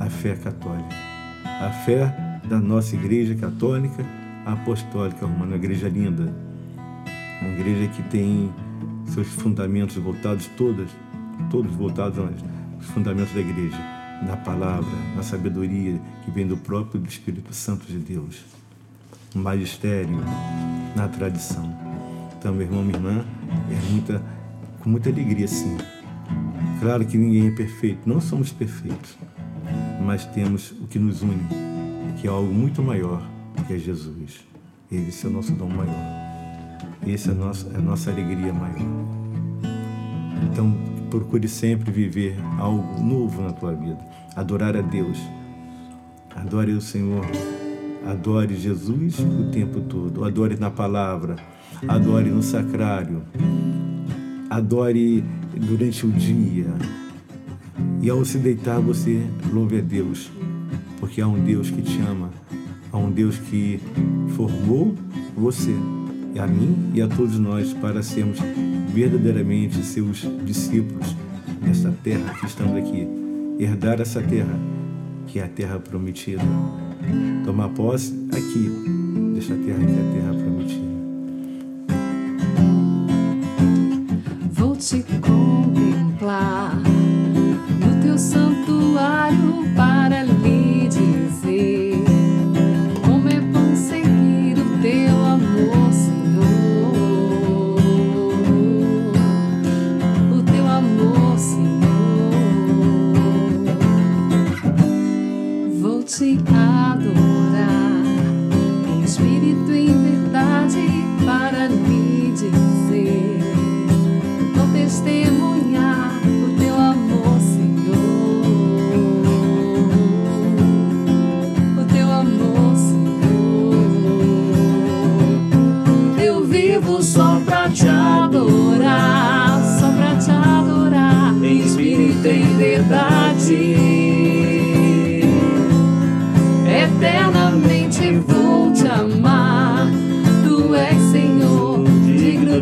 a 0.00 0.08
fé 0.08 0.36
católica. 0.36 0.96
A 1.44 1.68
fé 1.84 2.40
da 2.48 2.58
nossa 2.58 2.96
Igreja 2.96 3.34
Católica 3.34 4.02
Apostólica 4.46 5.26
Romana, 5.26 5.48
uma 5.48 5.56
igreja 5.56 5.90
linda, 5.90 6.32
uma 7.42 7.50
igreja 7.50 7.88
que 7.88 8.02
tem 8.04 8.50
seus 9.04 9.28
fundamentos 9.28 9.96
voltados 9.96 10.46
todas, 10.56 10.88
todos 11.50 11.70
voltados 11.74 12.18
aos 12.82 12.86
fundamentos 12.90 13.32
da 13.32 13.40
igreja, 13.40 13.78
na 14.26 14.36
palavra, 14.36 14.90
na 15.14 15.22
sabedoria 15.22 16.00
que 16.24 16.30
vem 16.30 16.46
do 16.46 16.56
próprio 16.56 17.02
Espírito 17.06 17.54
Santo 17.54 17.86
de 17.86 17.98
Deus, 17.98 18.44
no 19.34 19.42
magistério, 19.42 20.18
na 20.96 21.08
tradição. 21.08 21.72
Então, 22.36 22.52
meu 22.52 22.66
irmão, 22.66 22.82
minha 22.82 22.96
irmã, 22.96 23.24
é 23.70 23.92
muita, 23.92 24.22
com 24.80 24.90
muita 24.90 25.08
alegria, 25.08 25.46
sim. 25.46 25.76
Claro 26.80 27.06
que 27.06 27.16
ninguém 27.16 27.48
é 27.48 27.50
perfeito, 27.52 28.00
não 28.08 28.20
somos 28.20 28.50
perfeitos, 28.50 29.16
mas 30.04 30.26
temos 30.26 30.72
o 30.72 30.88
que 30.88 30.98
nos 30.98 31.22
une 31.22 31.46
que 32.20 32.26
é 32.26 32.30
algo 32.30 32.52
muito 32.52 32.82
maior 32.82 33.22
que 33.66 33.74
é 33.74 33.78
Jesus. 33.78 34.44
Esse 34.90 35.26
é 35.26 35.28
o 35.28 35.32
nosso 35.32 35.52
dom 35.52 35.68
maior. 35.68 35.94
Essa 37.06 37.30
é 37.30 37.32
a 37.32 37.36
nossa, 37.36 37.68
é 37.72 37.76
a 37.76 37.80
nossa 37.80 38.10
alegria 38.10 38.52
maior. 38.52 38.76
Então, 40.42 40.91
procure 41.12 41.46
sempre 41.46 41.90
viver 41.90 42.34
algo 42.58 43.02
novo 43.02 43.42
na 43.42 43.52
tua 43.52 43.74
vida. 43.74 43.98
Adorar 44.34 44.74
a 44.74 44.80
Deus. 44.80 45.18
Adore 46.34 46.72
o 46.72 46.80
Senhor. 46.80 47.26
Adore 48.06 48.56
Jesus 48.56 49.18
o 49.18 49.50
tempo 49.50 49.82
todo. 49.82 50.24
Adore 50.24 50.56
na 50.56 50.70
palavra. 50.70 51.36
Adore 51.86 52.30
no 52.30 52.42
sacrário. 52.42 53.22
Adore 54.48 55.22
durante 55.54 56.06
o 56.06 56.10
dia. 56.10 56.68
E 58.00 58.08
ao 58.08 58.24
se 58.24 58.38
deitar, 58.38 58.80
você 58.80 59.22
louve 59.52 59.80
a 59.80 59.82
Deus. 59.82 60.30
Porque 60.98 61.20
há 61.20 61.28
um 61.28 61.44
Deus 61.44 61.70
que 61.70 61.82
te 61.82 62.00
ama. 62.00 62.30
Há 62.90 62.96
um 62.96 63.10
Deus 63.10 63.36
que 63.36 63.78
formou 64.34 64.94
você 65.36 65.74
e 66.34 66.38
a 66.38 66.46
mim 66.46 66.90
e 66.94 67.02
a 67.02 67.08
todos 67.08 67.38
nós 67.38 67.74
para 67.74 68.02
sermos 68.02 68.38
verdadeiramente 68.92 69.82
seus 69.82 70.26
discípulos 70.44 71.16
nesta 71.62 71.90
terra 72.02 72.34
que 72.38 72.46
estamos 72.46 72.76
aqui, 72.76 73.08
herdar 73.58 74.00
essa 74.00 74.20
terra 74.20 74.58
que 75.26 75.38
é 75.38 75.44
a 75.44 75.48
terra 75.48 75.78
prometida, 75.78 76.42
tomar 77.44 77.70
posse 77.70 78.12
aqui 78.30 78.70
desta 79.34 79.54
terra 79.54 79.78
que 79.78 79.92
é 79.92 80.08
a 80.08 80.12
terra 80.12 80.34
prometida. 80.34 80.41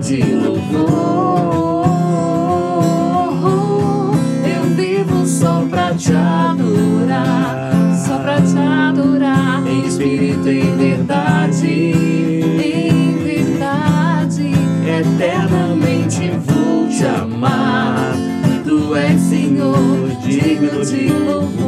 De 0.00 0.22
louvor. 0.22 1.84
Eu 4.44 4.62
vivo 4.74 5.26
só 5.26 5.66
pra 5.68 5.94
te 5.94 6.12
adorar, 6.12 7.70
só 8.06 8.18
pra 8.18 8.40
te 8.40 8.56
adorar, 8.56 9.62
em 9.66 9.86
espírito 9.86 10.48
e 10.48 10.60
em 10.60 10.76
verdade. 10.76 11.92
Em 12.64 13.18
verdade, 13.22 14.52
eternamente 14.86 16.32
vou 16.46 16.88
te 16.88 17.04
amar. 17.04 18.14
Tu 18.64 18.94
és 18.94 19.20
Senhor, 19.20 20.08
digno 20.22 20.84
de 20.84 21.12
louvor. 21.12 21.59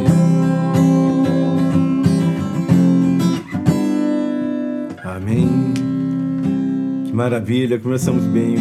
Maravilha. 7.13 7.79
Começamos 7.79 8.23
bem 8.25 8.55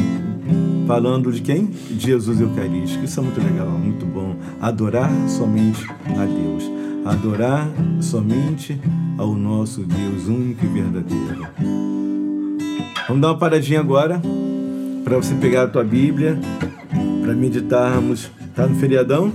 falando 0.86 1.32
de 1.32 1.40
quem? 1.40 1.66
De 1.66 2.06
Jesus 2.06 2.40
Eucarístico. 2.40 3.04
Isso 3.04 3.18
é 3.18 3.22
muito 3.22 3.40
legal, 3.40 3.70
muito 3.70 4.04
bom. 4.04 4.36
Adorar 4.60 5.10
somente 5.28 5.84
a 5.88 6.26
Deus. 6.26 6.70
Adorar 7.04 7.68
somente 8.00 8.78
ao 9.16 9.34
nosso 9.34 9.80
Deus 9.80 10.26
único 10.28 10.64
e 10.64 10.68
verdadeiro. 10.68 11.46
Vamos 13.08 13.22
dar 13.22 13.28
uma 13.28 13.38
paradinha 13.38 13.80
agora 13.80 14.20
para 15.02 15.16
você 15.16 15.34
pegar 15.34 15.64
a 15.64 15.68
tua 15.68 15.82
Bíblia 15.82 16.38
para 17.22 17.32
meditarmos. 17.34 18.30
Tá 18.54 18.66
no 18.66 18.76
feriadão? 18.76 19.32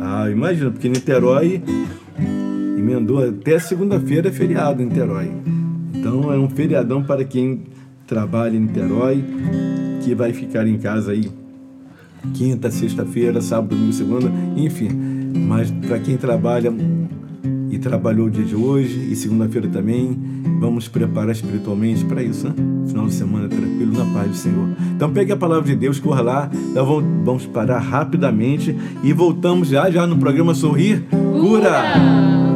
Ah, 0.00 0.30
imagina, 0.30 0.70
porque 0.70 0.88
Niterói 0.88 1.60
emendou 2.78 3.22
até 3.22 3.58
segunda-feira 3.58 4.28
é 4.28 4.32
feriado 4.32 4.80
em 4.80 4.86
Niterói. 4.86 5.30
Então 5.92 6.32
é 6.32 6.38
um 6.38 6.48
feriadão 6.48 7.02
para 7.02 7.24
quem 7.24 7.71
trabalha 8.12 8.54
em 8.54 8.60
Niterói, 8.60 9.24
que 10.04 10.14
vai 10.14 10.34
ficar 10.34 10.66
em 10.66 10.76
casa 10.76 11.12
aí 11.12 11.30
quinta, 12.34 12.70
sexta-feira, 12.70 13.40
sábado, 13.40 13.70
domingo, 13.70 13.92
segunda, 13.92 14.30
enfim. 14.54 14.90
Mas 15.48 15.70
para 15.70 15.98
quem 15.98 16.18
trabalha 16.18 16.70
e 17.70 17.78
trabalhou 17.78 18.26
o 18.26 18.30
dia 18.30 18.44
de 18.44 18.54
hoje 18.54 19.08
e 19.10 19.16
segunda-feira 19.16 19.66
também, 19.66 20.14
vamos 20.60 20.88
preparar 20.88 21.32
espiritualmente 21.32 22.04
para 22.04 22.22
isso, 22.22 22.46
né? 22.46 22.54
Final 22.86 23.06
de 23.06 23.14
semana 23.14 23.48
tranquilo 23.48 23.96
na 23.96 24.04
paz 24.12 24.28
do 24.28 24.36
Senhor. 24.36 24.68
Então 24.94 25.10
pegue 25.10 25.32
a 25.32 25.36
palavra 25.36 25.64
de 25.64 25.74
Deus, 25.74 25.98
corra 25.98 26.20
lá, 26.20 26.50
nós 26.74 26.86
vamos, 27.24 27.46
parar 27.46 27.78
rapidamente 27.78 28.76
e 29.02 29.12
voltamos 29.14 29.68
já 29.68 29.90
já 29.90 30.06
no 30.06 30.18
programa 30.18 30.54
Sorrir 30.54 31.02
Cura. 31.40 32.50
O 32.50 32.51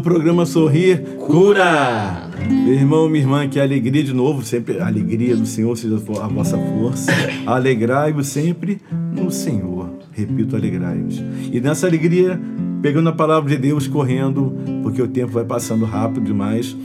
programa 0.00 0.46
Sorrir 0.46 1.02
Cura. 1.18 2.30
Meu 2.48 2.74
irmão, 2.74 3.08
minha 3.08 3.22
irmã, 3.22 3.48
que 3.48 3.60
alegria 3.60 4.02
de 4.02 4.12
novo, 4.12 4.42
sempre 4.42 4.78
a 4.78 4.86
alegria 4.86 5.36
do 5.36 5.46
Senhor 5.46 5.76
seja 5.76 5.94
a 5.94 6.28
vossa 6.28 6.56
força. 6.56 7.12
Alegrai-vos 7.46 8.26
sempre 8.26 8.80
no 9.12 9.30
Senhor. 9.30 9.90
Repito, 10.12 10.56
alegrai-vos. 10.56 11.22
E 11.52 11.60
nessa 11.60 11.86
alegria, 11.86 12.40
pegando 12.82 13.08
a 13.08 13.12
palavra 13.12 13.50
de 13.50 13.56
Deus, 13.56 13.86
correndo, 13.86 14.54
porque 14.82 15.02
o 15.02 15.08
tempo 15.08 15.32
vai 15.32 15.44
passando 15.44 15.84
rápido 15.84 16.24
demais. 16.24 16.76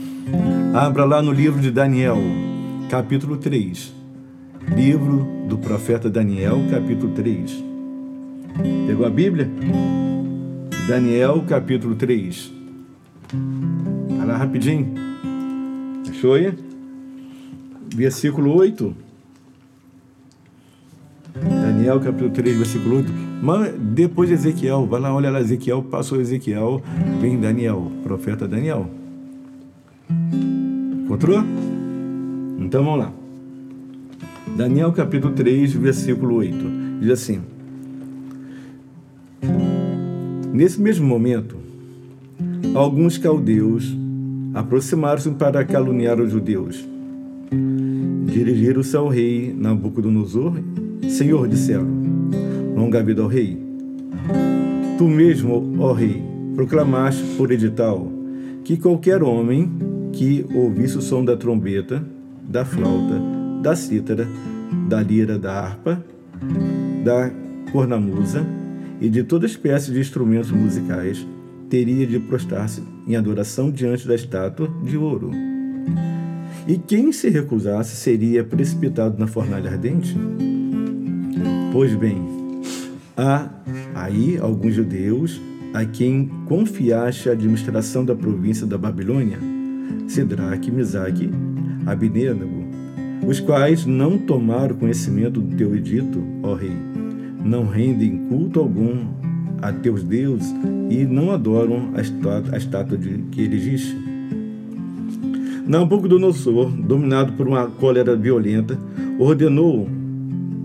Abra 0.74 1.04
lá 1.04 1.22
no 1.22 1.32
livro 1.32 1.60
de 1.60 1.70
Daniel, 1.70 2.18
capítulo 2.90 3.36
3. 3.36 3.94
Livro 4.74 5.26
do 5.48 5.58
profeta 5.58 6.10
Daniel, 6.10 6.60
capítulo 6.70 7.12
3. 7.12 7.64
Pegou 8.86 9.06
a 9.06 9.10
Bíblia? 9.10 9.50
Daniel 10.88 11.42
capítulo 11.46 11.94
3. 11.94 12.55
Vai 14.16 14.26
lá 14.26 14.36
rapidinho. 14.36 14.94
Achou 16.08 16.34
aí? 16.34 16.52
Versículo 17.94 18.54
8. 18.54 18.94
Daniel 21.42 22.00
capítulo 22.00 22.30
3, 22.30 22.56
versículo 22.56 22.96
8. 22.96 23.12
Mas 23.42 23.74
depois 23.78 24.28
de 24.28 24.34
Ezequiel, 24.34 24.86
vai 24.86 25.00
lá, 25.00 25.14
olha 25.14 25.30
lá, 25.30 25.40
Ezequiel, 25.40 25.82
passou 25.82 26.20
Ezequiel, 26.20 26.82
vem 27.20 27.38
Daniel, 27.38 27.90
profeta 28.02 28.48
Daniel. 28.48 28.88
Encontrou? 31.04 31.42
Então 32.58 32.84
vamos 32.84 33.00
lá. 33.00 33.12
Daniel 34.56 34.92
capítulo 34.92 35.34
3, 35.34 35.74
versículo 35.74 36.36
8. 36.36 36.56
Diz 37.00 37.10
assim: 37.10 37.42
Nesse 40.52 40.80
mesmo 40.80 41.06
momento, 41.06 41.65
alguns 42.74 43.18
caldeus 43.18 43.96
aproximaram-se 44.54 45.30
para 45.30 45.64
caluniar 45.64 46.20
os 46.20 46.30
judeus. 46.30 46.86
Dirigiram-se 48.26 48.96
ao 48.96 49.08
rei 49.08 49.54
Nabucodonosor, 49.56 50.54
Senhor, 51.08 51.48
disseram: 51.48 51.86
Longa 52.76 53.02
vida 53.02 53.22
ao 53.22 53.28
rei. 53.28 53.58
Tu 54.98 55.04
mesmo, 55.04 55.76
ó 55.78 55.92
rei, 55.92 56.22
proclamaste 56.54 57.22
por 57.36 57.50
edital 57.50 58.10
que 58.64 58.76
qualquer 58.76 59.22
homem 59.22 59.70
que 60.12 60.44
ouvisse 60.54 60.98
o 60.98 61.02
som 61.02 61.24
da 61.24 61.36
trombeta, 61.36 62.02
da 62.48 62.64
flauta, 62.64 63.20
da 63.62 63.76
cítara, 63.76 64.26
da 64.88 65.02
lira, 65.02 65.38
da 65.38 65.52
harpa, 65.52 66.02
da 67.04 67.30
cornamusa, 67.70 68.44
e 69.00 69.08
de 69.08 69.22
toda 69.22 69.46
espécie 69.46 69.92
de 69.92 70.00
instrumentos 70.00 70.50
musicais, 70.50 71.26
teria 71.68 72.06
de 72.06 72.18
prostrar-se 72.18 72.82
em 73.06 73.16
adoração 73.16 73.70
diante 73.70 74.06
da 74.06 74.14
estátua 74.14 74.68
de 74.82 74.96
ouro. 74.96 75.30
E 76.66 76.76
quem 76.78 77.12
se 77.12 77.28
recusasse 77.28 77.94
seria 77.96 78.42
precipitado 78.42 79.18
na 79.18 79.26
fornalha 79.26 79.70
ardente? 79.70 80.16
Pois 81.72 81.94
bem, 81.94 82.18
há 83.16 83.48
aí 83.94 84.36
alguns 84.38 84.74
judeus 84.74 85.40
a 85.72 85.84
quem 85.84 86.28
confiaste 86.46 87.28
a 87.28 87.32
administração 87.32 88.04
da 88.04 88.14
província 88.14 88.66
da 88.66 88.78
Babilônia, 88.78 89.38
Sidraque, 90.08 90.70
Misaque, 90.70 91.30
Abinênago, 91.84 92.64
os 93.26 93.40
quais 93.40 93.84
não 93.84 94.18
tomaram 94.18 94.76
conhecimento 94.76 95.40
do 95.40 95.56
teu 95.56 95.76
edito, 95.76 96.22
ó 96.42 96.54
rei, 96.54 96.76
não 97.44 97.66
rendem 97.66 98.26
culto 98.28 98.60
algum 98.60 99.06
a 99.62 99.72
teus 99.72 100.02
deuses 100.02 100.54
e 100.90 101.04
não 101.04 101.30
adoram 101.30 101.90
a 101.94 102.00
estátua, 102.00 102.54
a 102.54 102.56
estátua 102.56 102.98
de 102.98 103.18
que 103.30 103.42
erigiste. 103.42 103.96
Nabucodonosor, 105.66 106.70
dominado 106.70 107.32
por 107.32 107.48
uma 107.48 107.66
cólera 107.66 108.14
violenta, 108.14 108.78
ordenou 109.18 109.88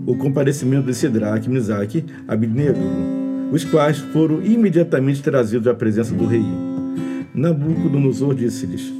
o 0.06 0.16
comparecimento 0.16 0.86
de 0.86 0.94
Sidraque, 0.94 1.50
Misaque 1.50 2.04
Abednego, 2.26 2.78
os 3.50 3.64
quais 3.64 3.98
foram 3.98 4.42
imediatamente 4.42 5.22
trazidos 5.22 5.66
à 5.66 5.74
presença 5.74 6.14
do 6.14 6.26
rei. 6.26 6.44
Nabucodonosor 7.34 8.34
disse-lhes: 8.34 8.92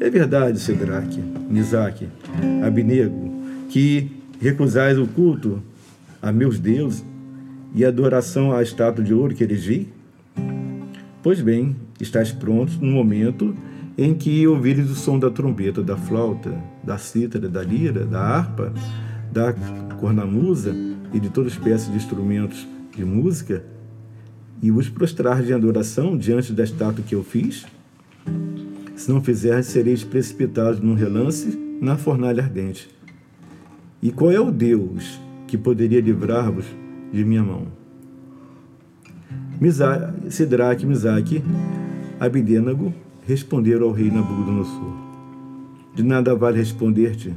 É 0.00 0.08
verdade, 0.08 0.58
Sidraque, 0.58 1.20
Misaque, 1.48 2.08
Abednego, 2.64 3.30
que 3.68 4.10
recusais 4.40 4.98
o 4.98 5.06
culto 5.06 5.62
a 6.22 6.32
meus 6.32 6.58
deuses 6.58 7.04
e 7.74 7.84
adoração 7.84 8.52
à 8.52 8.62
estátua 8.62 9.04
de 9.04 9.14
ouro 9.14 9.34
que 9.34 9.44
erigi? 9.44 9.88
Pois 11.22 11.40
bem, 11.40 11.76
estás 12.00 12.32
prontos 12.32 12.78
no 12.78 12.90
momento 12.90 13.54
em 13.96 14.14
que 14.14 14.46
ouvires 14.46 14.90
o 14.90 14.94
som 14.94 15.18
da 15.18 15.30
trombeta, 15.30 15.82
da 15.82 15.96
flauta, 15.96 16.52
da 16.82 16.96
cítara, 16.96 17.48
da 17.48 17.62
lira, 17.62 18.06
da 18.06 18.20
harpa, 18.20 18.72
da 19.30 19.52
cornamusa 19.98 20.74
e 21.12 21.20
de 21.20 21.28
todas 21.28 21.58
as 21.58 21.86
de 21.90 21.96
instrumentos 21.96 22.66
de 22.96 23.04
música, 23.04 23.62
e 24.62 24.70
vos 24.70 24.88
prostrar 24.88 25.46
em 25.46 25.52
adoração 25.52 26.16
diante 26.16 26.52
da 26.52 26.64
estátua 26.64 27.04
que 27.06 27.14
eu 27.14 27.22
fiz? 27.22 27.66
Se 28.94 29.10
não 29.10 29.22
fizer, 29.22 29.62
sereis 29.62 30.04
precipitados 30.04 30.80
num 30.80 30.94
relance 30.94 31.58
na 31.80 31.96
fornalha 31.96 32.42
ardente. 32.42 32.88
E 34.02 34.10
qual 34.10 34.30
é 34.30 34.40
o 34.40 34.50
Deus 34.50 35.18
que 35.46 35.56
poderia 35.56 36.00
livrar-vos 36.00 36.66
de 37.12 37.24
minha 37.24 37.42
mão? 37.42 37.66
Sidraque, 40.28 40.86
Misaque, 40.86 41.42
Abidênago 42.18 42.94
responderam 43.26 43.86
ao 43.86 43.92
rei 43.92 44.10
Nabucodonosor. 44.10 44.94
De 45.94 46.02
nada 46.02 46.34
vale 46.34 46.58
responder-te 46.58 47.34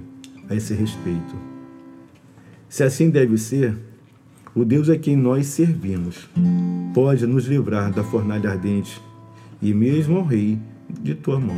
a 0.50 0.56
esse 0.56 0.74
respeito. 0.74 1.36
Se 2.70 2.84
assim 2.84 3.10
deve 3.10 3.38
ser, 3.38 3.78
o 4.56 4.64
Deus 4.64 4.90
a 4.90 4.98
quem 4.98 5.16
nós 5.16 5.48
servimos 5.48 6.30
pode 6.94 7.26
nos 7.26 7.46
livrar 7.46 7.92
da 7.92 8.04
fornalha 8.04 8.52
ardente 8.52 9.02
e 9.62 9.74
mesmo 9.74 10.18
ao 10.18 10.26
rei 10.26 10.60
de 11.02 11.16
tua 11.16 11.40
mão. 11.40 11.58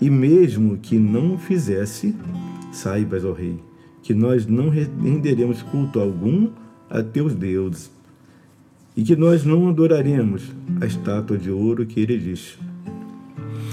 E 0.00 0.08
mesmo 0.08 0.76
que 0.78 0.98
não 0.98 1.38
fizesse, 1.38 2.14
saibas, 2.72 3.24
ó 3.24 3.32
rei, 3.32 3.58
que 4.02 4.14
nós 4.14 4.46
não 4.46 4.68
renderemos 4.68 5.62
culto 5.62 6.00
algum 6.00 6.50
a 6.88 7.02
teus 7.02 7.34
deuses 7.34 7.90
e 8.96 9.02
que 9.02 9.16
nós 9.16 9.44
não 9.44 9.68
adoraremos 9.68 10.52
a 10.80 10.86
estátua 10.86 11.36
de 11.36 11.50
ouro 11.50 11.84
que 11.84 12.00
ele 12.00 12.16
disse. 12.18 12.56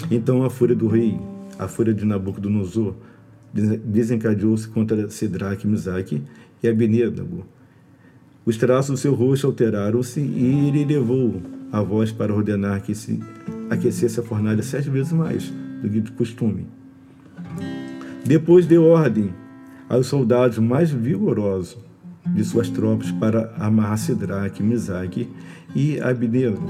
Então 0.09 0.43
a 0.43 0.49
fúria 0.49 0.75
do 0.75 0.87
rei, 0.87 1.19
a 1.59 1.67
fúria 1.67 1.93
de 1.93 2.05
Nabucodonosor, 2.05 2.95
desencadeou-se 3.53 4.67
contra 4.67 5.09
Sedraque, 5.09 5.67
Misaque 5.67 6.23
e 6.63 6.67
Abednego. 6.67 7.45
Os 8.45 8.57
traços 8.57 8.91
do 8.91 8.97
seu 8.97 9.13
rosto 9.13 9.45
alteraram-se 9.45 10.19
e 10.19 10.67
ele 10.67 10.85
levou 10.85 11.41
a 11.71 11.81
voz 11.81 12.11
para 12.11 12.33
ordenar 12.33 12.81
que 12.81 12.95
se 12.95 13.19
aquecesse 13.69 14.19
a 14.19 14.23
fornalha 14.23 14.63
sete 14.63 14.89
vezes 14.89 15.13
mais 15.13 15.51
do 15.81 15.89
que 15.89 16.01
de 16.01 16.11
costume. 16.11 16.65
Depois 18.25 18.65
deu 18.65 18.83
ordem 18.85 19.33
aos 19.87 20.07
soldados 20.07 20.57
mais 20.57 20.89
vigorosos 20.89 21.77
de 22.25 22.43
suas 22.43 22.69
tropas 22.69 23.11
para 23.11 23.53
amarrar 23.57 23.97
Sidraque, 23.97 24.63
Misaque 24.63 25.29
e 25.75 25.99
Abednego 25.99 26.61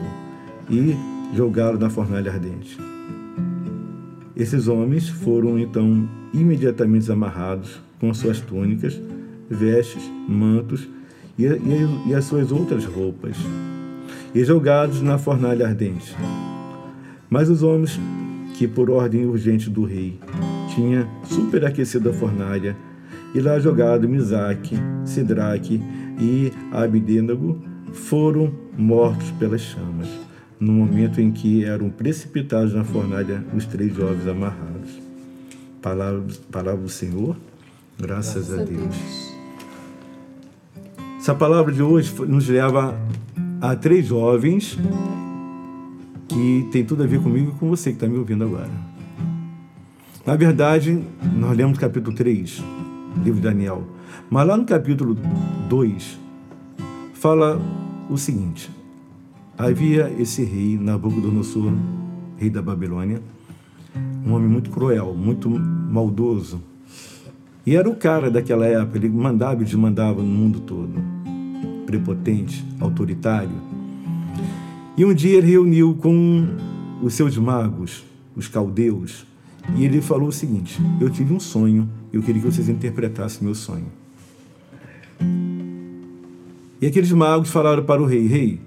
e 0.70 0.96
jogá-lo 1.36 1.78
na 1.78 1.90
fornalha 1.90 2.32
ardente. 2.32 2.78
Esses 4.36 4.68
homens 4.68 5.10
foram 5.10 5.60
então 5.60 6.10
imediatamente 6.34 7.12
amarrados 7.12 7.82
com 8.00 8.14
suas 8.14 8.40
túnicas, 8.40 9.00
vestes, 9.50 10.02
mantos 10.28 10.88
e, 11.38 11.46
e, 11.46 12.10
e 12.10 12.16
as 12.16 12.26
suas 12.26 12.52
outras 12.52 12.86
roupas, 12.86 13.36
e 14.34 14.44
jogados 14.44 15.02
na 15.02 15.18
fornalha 15.18 15.68
ardente. 15.68 16.16
Mas 17.30 17.50
os 17.50 17.64
homens 17.64 18.00
que, 18.56 18.68
por 18.68 18.90
ordem 18.90 19.26
urgente 19.26 19.70
do 19.70 19.84
rei, 19.84 20.20
tinha 20.74 21.08
superaquecido 21.24 22.10
a 22.10 22.14
fornalha, 22.14 22.76
e 23.34 23.39
lá 23.39 23.60
jogado 23.60 24.08
Misaque, 24.08 24.76
Sidraque 25.06 25.82
e 26.20 26.52
Abidênago, 26.72 27.62
foram 27.94 28.54
mortos 28.78 29.32
pelas 29.32 29.62
chamas 29.62 30.08
no 30.62 30.72
momento 30.72 31.20
em 31.20 31.32
que 31.32 31.65
eram 31.65 31.89
precipitados 31.89 32.76
na 32.76 32.84
fornalha 32.84 33.44
os 33.52 33.65
três 33.65 33.96
jovens 33.96 34.28
amarrados. 34.28 35.02
Palavra, 35.82 36.24
palavra 36.52 36.82
do 36.82 36.89
Senhor, 36.89 37.36
graças, 38.00 38.50
graças 38.50 38.54
a, 38.54 38.63
Deus. 38.63 38.80
a 38.80 38.86
Deus. 38.86 39.32
Essa 41.17 41.34
palavra 41.34 41.74
de 41.74 41.82
hoje 41.82 42.13
nos 42.26 42.48
leva 42.48 42.96
a 43.60 43.76
três 43.76 44.06
jovens 44.06 44.78
que 46.28 46.67
tem 46.72 46.86
tudo 46.86 47.04
a 47.04 47.08
ver 47.08 47.20
comigo 47.20 47.54
e 47.56 47.60
com 47.60 47.67
você 47.67 47.89
que 47.89 47.96
está 47.96 48.08
me 48.08 48.17
ouvindo 48.17 48.44
agora. 48.44 48.70
Na 50.24 50.36
verdade, 50.36 51.04
nós 51.36 51.58
lemos 51.58 51.80
capítulo 51.80 52.15
3, 52.15 52.63
livro 53.17 53.39
de 53.39 53.47
Daniel. 53.47 53.84
Mas 54.30 54.47
lá 54.47 54.58
no 54.58 54.65
capítulo 54.65 55.15
2, 55.69 56.19
fala 57.13 57.60
o 58.10 58.17
seguinte: 58.17 58.69
Havia 59.58 60.12
esse 60.17 60.43
rei, 60.43 60.78
Nabucodonosor, 60.78 61.74
rei 62.38 62.50
da 62.50 62.62
Babilônia, 62.62 63.21
um 64.26 64.34
homem 64.34 64.47
muito 64.47 64.69
cruel, 64.69 65.13
muito 65.13 65.50
maldoso. 65.50 66.62
E 67.65 67.76
era 67.76 67.88
o 67.88 67.95
cara 67.95 68.32
daquela 68.32 68.65
época, 68.65 68.97
ele 68.97 69.10
mandava 69.10 69.62
e 69.62 69.65
desmandava 69.65 70.21
no 70.21 70.28
mundo 70.28 70.62
todo. 70.62 70.93
Prepotente, 71.86 72.65
autoritário. 72.80 73.52
E 74.97 75.06
um 75.06 75.13
dia 75.13 75.38
ele 75.38 75.52
reuniu 75.52 75.95
com 75.95 76.47
os 77.02 77.13
seus 77.13 77.38
magos, 77.38 78.04
os 78.36 78.47
caldeus, 78.47 79.26
e 79.76 79.86
ele 79.86 80.02
falou 80.02 80.30
o 80.30 80.32
seguinte: 80.32 80.82
Eu 81.00 81.10
tive 81.10 81.34
um 81.34 81.39
sonho, 81.39 81.89
eu 82.12 82.21
queria 82.21 82.41
que 82.41 82.52
vocês 82.52 82.69
interpretassem 82.69 83.43
meu 83.43 83.56
sonho. 83.56 83.88
E 86.82 86.86
aqueles 86.86 87.12
magos 87.12 87.50
falaram 87.50 87.84
para 87.84 88.02
o 88.02 88.06
rei: 88.06 88.28
Rei, 88.28 88.60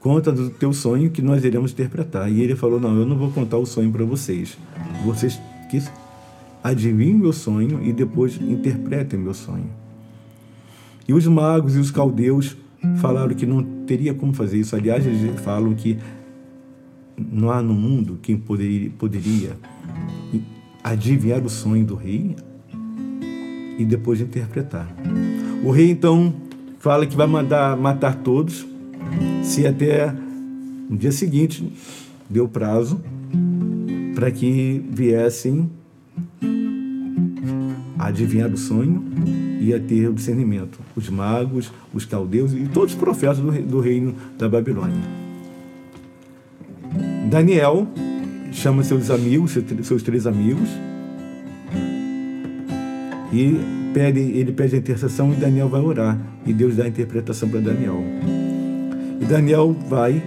conta 0.00 0.32
do 0.32 0.50
teu 0.50 0.72
sonho 0.72 1.10
que 1.10 1.22
nós 1.22 1.44
iremos 1.44 1.72
interpretar. 1.72 2.30
E 2.30 2.40
ele 2.40 2.56
falou: 2.56 2.80
Não, 2.80 2.96
eu 2.98 3.06
não 3.06 3.16
vou 3.16 3.30
contar 3.30 3.58
o 3.58 3.66
sonho 3.66 3.90
para 3.92 4.04
vocês. 4.04 4.56
Vocês 5.04 5.38
que 5.70 5.82
adivinhem 6.62 7.14
meu 7.14 7.32
sonho 7.32 7.82
e 7.82 7.92
depois 7.92 8.40
interpretem 8.40 9.18
meu 9.18 9.34
sonho. 9.34 9.68
E 11.06 11.12
os 11.12 11.26
magos 11.26 11.76
e 11.76 11.78
os 11.78 11.90
caldeus 11.90 12.56
falaram 12.96 13.34
que 13.34 13.44
não 13.44 13.62
teria 13.86 14.14
como 14.14 14.32
fazer 14.32 14.58
isso. 14.58 14.74
Aliás, 14.74 15.06
eles 15.06 15.38
falam 15.40 15.74
que 15.74 15.98
não 17.16 17.50
há 17.50 17.62
no 17.62 17.74
mundo 17.74 18.18
quem 18.22 18.36
poderia, 18.36 19.56
adivinhar 20.82 21.44
o 21.44 21.48
sonho 21.48 21.84
do 21.84 21.94
rei 21.94 22.36
e 23.78 23.84
depois 23.84 24.20
interpretar. 24.20 24.94
O 25.64 25.70
rei 25.70 25.90
então 25.90 26.34
fala 26.78 27.06
que 27.06 27.16
vai 27.16 27.26
mandar 27.26 27.76
matar 27.76 28.16
todos 28.16 28.66
se 29.42 29.66
até 29.66 30.14
no 30.88 30.96
dia 30.96 31.12
seguinte 31.12 31.72
deu 32.28 32.46
prazo 32.46 33.00
para 34.14 34.30
que 34.30 34.84
viessem 34.90 35.70
adivinhar 37.98 38.50
o 38.50 38.56
sonho 38.56 39.02
e 39.60 39.72
a 39.72 39.80
ter 39.80 40.08
o 40.08 40.12
discernimento. 40.12 40.78
Os 40.94 41.08
magos, 41.08 41.72
os 41.92 42.04
caldeus 42.04 42.52
e 42.52 42.66
todos 42.66 42.92
os 42.92 43.00
profetas 43.00 43.38
do 43.38 43.80
reino 43.80 44.14
da 44.38 44.48
Babilônia. 44.48 45.23
Daniel 47.34 47.88
chama 48.52 48.84
seus 48.84 49.10
amigos, 49.10 49.58
seus 49.82 50.04
três 50.04 50.24
amigos, 50.24 50.68
e 53.32 53.58
pede, 53.92 54.20
ele 54.20 54.52
pede 54.52 54.76
a 54.76 54.78
intercessão 54.78 55.32
e 55.32 55.34
Daniel 55.34 55.68
vai 55.68 55.80
orar. 55.80 56.16
E 56.46 56.52
Deus 56.52 56.76
dá 56.76 56.84
a 56.84 56.88
interpretação 56.88 57.48
para 57.48 57.58
Daniel. 57.58 58.04
E 59.20 59.24
Daniel 59.24 59.74
vai, 59.88 60.22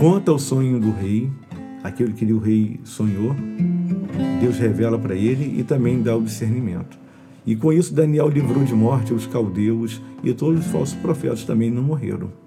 conta 0.00 0.32
o 0.32 0.38
sonho 0.38 0.80
do 0.80 0.90
rei, 0.90 1.30
aquilo 1.84 2.14
que 2.14 2.24
o 2.32 2.38
rei 2.38 2.80
sonhou. 2.82 3.36
Deus 4.40 4.58
revela 4.58 4.98
para 4.98 5.14
ele 5.14 5.60
e 5.60 5.64
também 5.64 6.00
dá 6.00 6.16
o 6.16 6.22
discernimento. 6.22 6.98
E 7.44 7.54
com 7.54 7.70
isso, 7.74 7.92
Daniel 7.92 8.30
livrou 8.30 8.64
de 8.64 8.74
morte 8.74 9.12
os 9.12 9.26
caldeus 9.26 10.00
e 10.24 10.32
todos 10.32 10.60
os 10.60 10.72
falsos 10.72 10.96
profetas 10.96 11.44
também 11.44 11.70
não 11.70 11.82
morreram. 11.82 12.45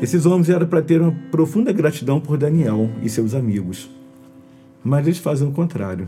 Esses 0.00 0.26
homens 0.26 0.50
eram 0.50 0.66
para 0.66 0.82
ter 0.82 1.00
uma 1.00 1.12
profunda 1.30 1.72
gratidão 1.72 2.20
por 2.20 2.36
Daniel 2.36 2.90
e 3.02 3.08
seus 3.08 3.34
amigos, 3.34 3.88
mas 4.84 5.06
eles 5.06 5.18
fazem 5.18 5.48
o 5.48 5.52
contrário. 5.52 6.06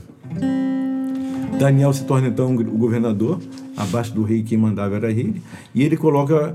Daniel 1.58 1.92
se 1.92 2.04
torna 2.04 2.28
então 2.28 2.54
o 2.54 2.78
governador, 2.78 3.40
abaixo 3.76 4.14
do 4.14 4.22
rei, 4.22 4.42
quem 4.42 4.58
mandava 4.58 4.96
era 4.96 5.10
ele, 5.10 5.42
e 5.74 5.82
ele 5.82 5.96
coloca 5.96 6.54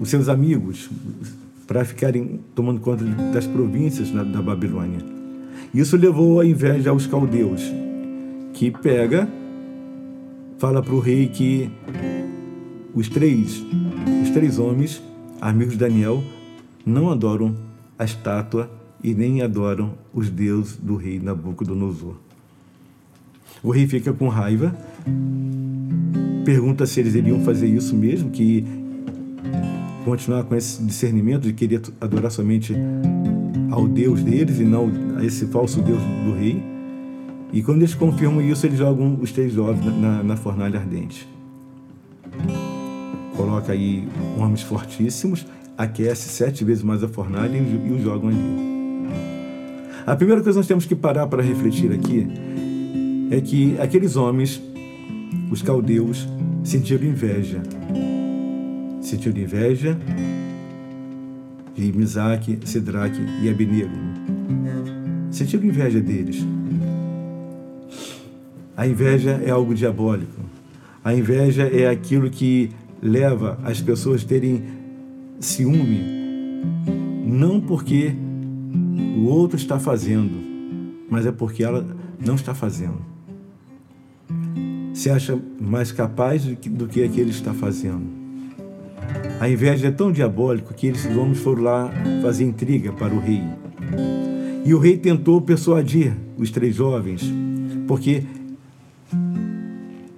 os 0.00 0.08
seus 0.08 0.28
amigos 0.28 0.88
para 1.66 1.84
ficarem 1.84 2.40
tomando 2.54 2.80
conta 2.80 3.04
das 3.32 3.46
províncias 3.46 4.10
da, 4.10 4.40
Babilônia. 4.40 5.00
Isso 5.74 5.96
levou 5.96 6.40
a 6.40 6.46
inveja 6.46 6.90
aos 6.90 7.06
caldeus, 7.06 7.62
que 8.54 8.70
pega, 8.70 9.28
fala 10.58 10.82
para 10.82 10.94
o 10.94 11.00
rei 11.00 11.28
que 11.28 11.70
os 12.94 13.08
três, 13.08 13.62
os 14.22 14.30
três 14.30 14.58
homens, 14.58 15.02
amigos 15.40 15.74
de 15.74 15.78
Daniel, 15.78 16.22
não 16.84 17.10
adoram 17.10 17.56
a 17.98 18.04
estátua 18.04 18.70
e 19.02 19.14
nem 19.14 19.42
adoram 19.42 19.94
os 20.12 20.28
deuses 20.28 20.76
do 20.76 20.96
rei 20.96 21.18
Nabucodonosor. 21.18 22.14
O 23.62 23.70
rei 23.70 23.86
fica 23.86 24.12
com 24.12 24.28
raiva, 24.28 24.74
pergunta 26.44 26.86
se 26.86 27.00
eles 27.00 27.14
iriam 27.14 27.40
fazer 27.40 27.66
isso 27.66 27.94
mesmo, 27.94 28.30
que 28.30 28.64
continuar 30.04 30.44
com 30.44 30.54
esse 30.54 30.82
discernimento 30.82 31.42
de 31.42 31.52
querer 31.52 31.82
adorar 32.00 32.30
somente 32.30 32.74
ao 33.70 33.86
Deus 33.86 34.22
deles 34.22 34.58
e 34.58 34.64
não 34.64 34.90
a 35.16 35.24
esse 35.24 35.46
falso 35.46 35.80
Deus 35.82 36.00
do 36.24 36.32
rei. 36.32 36.62
E 37.52 37.62
quando 37.62 37.78
eles 37.78 37.94
confirmam 37.94 38.40
isso, 38.40 38.66
eles 38.66 38.78
jogam 38.78 39.18
os 39.20 39.32
três 39.32 39.58
ovos 39.58 39.84
na, 40.00 40.22
na 40.22 40.36
fornalha 40.36 40.78
ardente. 40.78 41.28
Coloca 43.40 43.72
aí 43.72 44.06
homens 44.36 44.60
fortíssimos, 44.60 45.46
aquece 45.78 46.28
sete 46.28 46.62
vezes 46.62 46.82
mais 46.82 47.02
a 47.02 47.08
fornalha 47.08 47.56
e, 47.56 47.88
e 47.88 47.90
os 47.90 48.02
jogam 48.02 48.28
ali. 48.28 49.08
A 50.06 50.14
primeira 50.14 50.42
coisa 50.42 50.56
que 50.56 50.60
nós 50.60 50.66
temos 50.66 50.84
que 50.84 50.94
parar 50.94 51.26
para 51.26 51.42
refletir 51.42 51.90
aqui 51.90 52.28
é 53.30 53.40
que 53.40 53.78
aqueles 53.80 54.14
homens, 54.14 54.60
os 55.50 55.62
caldeus, 55.62 56.28
sentiram 56.62 57.06
inveja. 57.06 57.62
Sentiram 59.00 59.40
inveja 59.40 59.96
de 61.74 61.92
Misaque, 61.94 62.58
Sidraque 62.66 63.22
e 63.42 63.48
Abnego. 63.48 63.96
Sentiram 65.30 65.64
inveja 65.64 65.98
deles. 65.98 66.46
A 68.76 68.86
inveja 68.86 69.40
é 69.42 69.48
algo 69.48 69.74
diabólico. 69.74 70.42
A 71.02 71.14
inveja 71.14 71.62
é 71.62 71.88
aquilo 71.88 72.28
que 72.28 72.70
leva 73.02 73.58
as 73.64 73.80
pessoas 73.80 74.22
a 74.24 74.26
terem 74.26 74.62
ciúme, 75.38 76.00
não 77.24 77.60
porque 77.60 78.14
o 79.16 79.24
outro 79.24 79.56
está 79.56 79.78
fazendo, 79.78 80.32
mas 81.08 81.26
é 81.26 81.32
porque 81.32 81.64
ela 81.64 81.86
não 82.24 82.34
está 82.34 82.54
fazendo. 82.54 82.98
Se 84.92 85.08
acha 85.08 85.38
mais 85.60 85.92
capaz 85.92 86.44
do 86.44 86.86
que, 86.86 87.02
aquele 87.02 87.30
está 87.30 87.54
fazendo. 87.54 88.20
A 89.40 89.48
inveja 89.48 89.88
é 89.88 89.90
tão 89.90 90.12
diabólica 90.12 90.74
que 90.74 90.88
esses 90.88 91.16
homens 91.16 91.38
foram 91.38 91.62
lá 91.62 91.90
fazer 92.20 92.44
intriga 92.44 92.92
para 92.92 93.14
o 93.14 93.18
rei. 93.18 93.42
E 94.64 94.74
o 94.74 94.78
rei 94.78 94.98
tentou 94.98 95.40
persuadir 95.40 96.14
os 96.36 96.50
três 96.50 96.74
jovens, 96.74 97.22
porque 97.88 98.24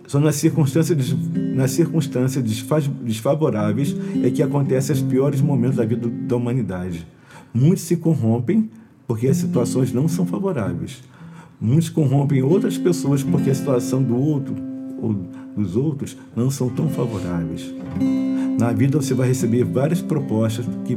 só 0.09 0.19
nas 0.19 0.35
circunstâncias, 0.35 1.15
nas 1.55 1.73
circunstâncias 1.73 2.43
desfavoráveis 3.03 3.95
é 4.23 4.31
que 4.31 4.43
acontecem 4.43 4.95
os 4.95 5.03
piores 5.03 5.41
momentos 5.41 5.77
da 5.77 5.85
vida 5.85 6.09
da 6.09 6.37
humanidade. 6.37 7.07
Muitos 7.53 7.83
se 7.85 7.97
corrompem 7.97 8.71
porque 9.07 9.29
as 9.29 9.37
situações 9.37 9.93
não 9.93 10.09
são 10.09 10.25
favoráveis. 10.25 11.03
Muitos 11.61 11.89
corrompem 11.89 12.43
outras 12.43 12.79
pessoas 12.79 13.23
porque 13.23 13.51
a 13.51 13.55
situação 13.55 14.03
do 14.03 14.17
outro 14.17 14.55
ou 15.01 15.15
dos 15.57 15.77
outros 15.77 16.17
não 16.35 16.51
são 16.51 16.69
tão 16.69 16.89
favoráveis. 16.89 17.75
Na 18.59 18.73
vida 18.73 19.01
você 19.01 19.15
vai 19.15 19.29
receber 19.29 19.65
várias 19.65 20.01
propostas 20.01 20.67
que 20.85 20.97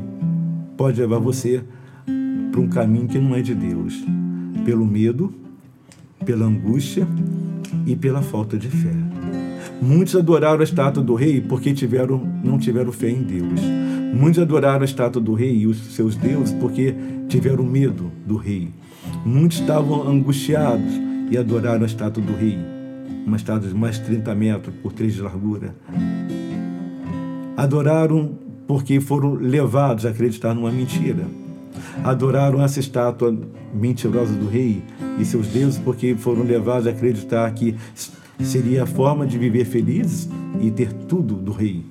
pode 0.78 1.00
levar 1.00 1.20
você 1.20 1.64
para 2.52 2.62
um 2.62 2.68
caminho 2.68 3.08
que 3.08 3.20
não 3.20 3.36
é 3.36 3.42
de 3.42 3.54
Deus, 3.54 4.04
pelo 4.64 4.86
medo, 4.86 5.34
pela 6.24 6.46
angústia 6.46 7.08
e 7.86 7.96
pela 7.96 8.22
falta 8.22 8.58
de 8.58 8.70
fé. 8.70 9.05
Muitos 9.82 10.16
adoraram 10.16 10.62
a 10.62 10.64
estátua 10.64 11.04
do 11.04 11.16
rei 11.16 11.42
porque 11.42 11.74
tiveram, 11.74 12.18
não 12.44 12.58
tiveram 12.58 12.92
fé 12.92 13.10
em 13.10 13.22
Deus. 13.22 13.60
Muitos 14.14 14.42
adoraram 14.42 14.82
a 14.82 14.86
estátua 14.86 15.22
do 15.22 15.34
rei 15.34 15.58
e 15.58 15.68
os 15.68 15.78
seus 15.94 16.16
deuses 16.16 16.56
porque 16.60 16.96
tiveram 17.28 17.64
medo 17.64 18.12
do 18.26 18.38
rei. 18.38 18.70
Muitos 19.26 19.60
estavam 19.60 20.08
angustiados 20.08 20.94
e 21.30 21.38
adoraram 21.38 21.84
a 21.84 21.86
estátua 21.86 22.24
do 22.24 22.34
rei, 22.34 22.58
uma 23.26 23.36
estátua 23.36 23.68
de 23.68 23.76
mais 23.76 24.00
de 24.00 24.06
30 24.06 24.36
metros 24.36 24.76
por 24.82 24.94
3 24.94 25.14
de 25.14 25.22
largura. 25.22 25.76
Adoraram 27.58 28.38
porque 28.68 29.00
foram 29.00 29.34
levados 29.34 30.06
a 30.06 30.10
acreditar 30.10 30.54
numa 30.54 30.72
mentira. 30.72 31.26
Adoraram 32.04 32.62
essa 32.64 32.80
estátua 32.80 33.38
mentirosa 33.74 34.34
do 34.34 34.48
rei 34.48 34.82
e 35.20 35.26
seus 35.26 35.48
deuses 35.48 35.80
porque 35.80 36.16
foram 36.16 36.44
levados 36.44 36.88
a 36.88 36.92
acreditar 36.92 37.50
que 37.52 37.76
seria 38.44 38.84
a 38.84 38.86
forma 38.86 39.26
de 39.26 39.38
viver 39.38 39.66
felizes 39.66 40.30
e 40.62 40.72
ter 40.72 40.92
tudo 40.92 41.36
do 41.36 41.52
rei. 41.52 41.84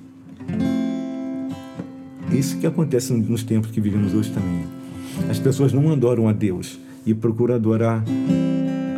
Isso 2.31 2.57
que 2.57 2.67
acontece 2.67 3.13
nos 3.13 3.43
tempos 3.43 3.71
que 3.71 3.79
vivemos 3.79 4.13
hoje 4.13 4.31
também. 4.31 4.63
As 5.29 5.39
pessoas 5.39 5.71
não 5.71 5.91
adoram 5.91 6.27
a 6.27 6.33
Deus 6.33 6.79
e 7.05 7.13
procuram 7.13 7.55
adorar 7.55 8.03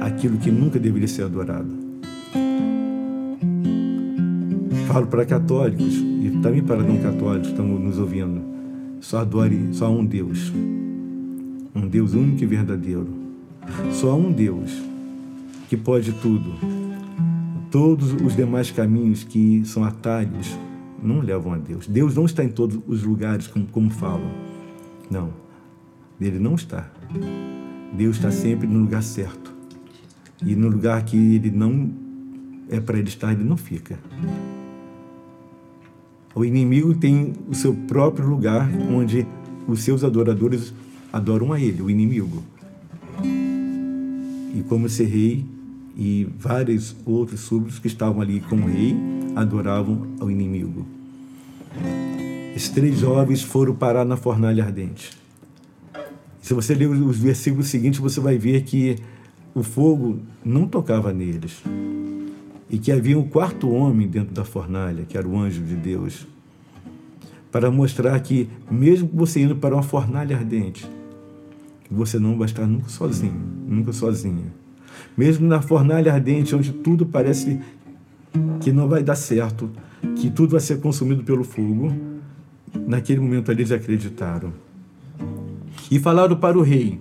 aquilo 0.01 0.37
que 0.37 0.49
nunca 0.49 0.79
deveria 0.79 1.07
ser 1.07 1.23
adorado. 1.23 1.69
Falo 4.87 5.07
para 5.07 5.25
católicos 5.25 5.93
e 5.95 6.39
também 6.41 6.63
para 6.63 6.81
não 6.81 6.97
católicos 6.97 7.49
que 7.49 7.53
estão 7.53 7.67
nos 7.67 7.99
ouvindo. 7.99 8.41
Só 9.01 9.19
adore 9.19 9.69
só 9.73 9.91
um 9.91 10.05
Deus. 10.05 10.51
Um 11.75 11.87
Deus 11.87 12.13
único 12.13 12.43
e 12.43 12.47
verdadeiro. 12.47 13.07
Só 13.91 14.17
um 14.17 14.31
Deus 14.31 14.71
que 15.69 15.77
pode 15.77 16.13
tudo. 16.13 16.76
Todos 17.77 18.11
os 18.11 18.35
demais 18.35 18.71
caminhos 18.71 19.23
que 19.23 19.63
são 19.63 19.83
atalhos 19.83 20.57
não 20.99 21.19
levam 21.19 21.53
a 21.53 21.57
Deus. 21.59 21.85
Deus 21.85 22.15
não 22.15 22.25
está 22.25 22.43
em 22.43 22.49
todos 22.49 22.79
os 22.87 23.03
lugares 23.03 23.45
como, 23.45 23.67
como 23.67 23.91
falam. 23.91 24.31
Não. 25.11 25.31
Ele 26.19 26.39
não 26.39 26.55
está. 26.55 26.91
Deus 27.93 28.15
está 28.15 28.31
sempre 28.31 28.65
no 28.65 28.79
lugar 28.79 29.03
certo. 29.03 29.53
E 30.43 30.55
no 30.55 30.69
lugar 30.69 31.05
que 31.05 31.35
ele 31.35 31.51
não 31.51 31.93
é 32.67 32.79
para 32.79 32.97
ele 32.97 33.09
estar, 33.09 33.31
ele 33.31 33.43
não 33.43 33.55
fica. 33.55 33.99
O 36.33 36.43
inimigo 36.43 36.95
tem 36.95 37.33
o 37.47 37.53
seu 37.53 37.75
próprio 37.75 38.27
lugar 38.27 38.67
onde 38.91 39.27
os 39.67 39.83
seus 39.83 40.03
adoradores 40.03 40.73
adoram 41.13 41.53
a 41.53 41.61
ele, 41.61 41.83
o 41.83 41.91
inimigo. 41.91 42.43
E 43.21 44.63
como 44.67 44.87
esse 44.87 45.03
rei 45.03 45.45
e 45.97 46.29
vários 46.37 46.95
outros 47.03 47.39
súbditos 47.39 47.79
que 47.79 47.87
estavam 47.87 48.21
ali 48.21 48.39
com 48.39 48.55
o 48.55 48.67
rei 48.67 48.95
adoravam 49.35 50.07
ao 50.19 50.29
inimigo. 50.29 50.85
Esses 52.55 52.69
três 52.69 52.99
jovens 52.99 53.41
foram 53.41 53.73
parar 53.73 54.05
na 54.05 54.15
fornalha 54.15 54.63
ardente. 54.63 55.17
Se 56.39 56.53
você 56.53 56.75
ler 56.75 56.87
os 56.87 57.17
versículos 57.17 57.67
seguintes, 57.67 57.99
você 57.99 58.19
vai 58.19 58.37
ver 58.37 58.61
que 58.61 58.97
o 59.55 59.63
fogo 59.63 60.19
não 60.45 60.67
tocava 60.67 61.11
neles. 61.11 61.63
E 62.69 62.77
que 62.77 62.91
havia 62.91 63.17
um 63.17 63.27
quarto 63.27 63.69
homem 63.69 64.07
dentro 64.07 64.33
da 64.33 64.45
fornalha, 64.45 65.03
que 65.03 65.17
era 65.17 65.27
o 65.27 65.37
anjo 65.37 65.63
de 65.63 65.75
Deus, 65.75 66.27
para 67.51 67.71
mostrar 67.71 68.19
que, 68.19 68.49
mesmo 68.69 69.09
você 69.11 69.41
indo 69.41 69.55
para 69.55 69.73
uma 69.73 69.83
fornalha 69.83 70.37
ardente, 70.37 70.85
você 71.89 72.19
não 72.19 72.37
vai 72.37 72.45
estar 72.45 72.67
nunca 72.67 72.89
sozinho, 72.89 73.41
nunca 73.67 73.93
sozinha. 73.93 74.66
Mesmo 75.17 75.47
na 75.47 75.61
fornalha 75.61 76.13
ardente, 76.13 76.55
onde 76.55 76.71
tudo 76.71 77.05
parece 77.05 77.59
que 78.59 78.71
não 78.71 78.87
vai 78.87 79.03
dar 79.03 79.15
certo, 79.15 79.69
que 80.15 80.29
tudo 80.29 80.51
vai 80.51 80.59
ser 80.59 80.79
consumido 80.79 81.23
pelo 81.23 81.43
fogo, 81.43 81.91
naquele 82.87 83.19
momento 83.19 83.51
eles 83.51 83.71
acreditaram. 83.71 84.53
E 85.89 85.99
falaram 85.99 86.35
para 86.35 86.57
o 86.57 86.61
rei 86.61 86.99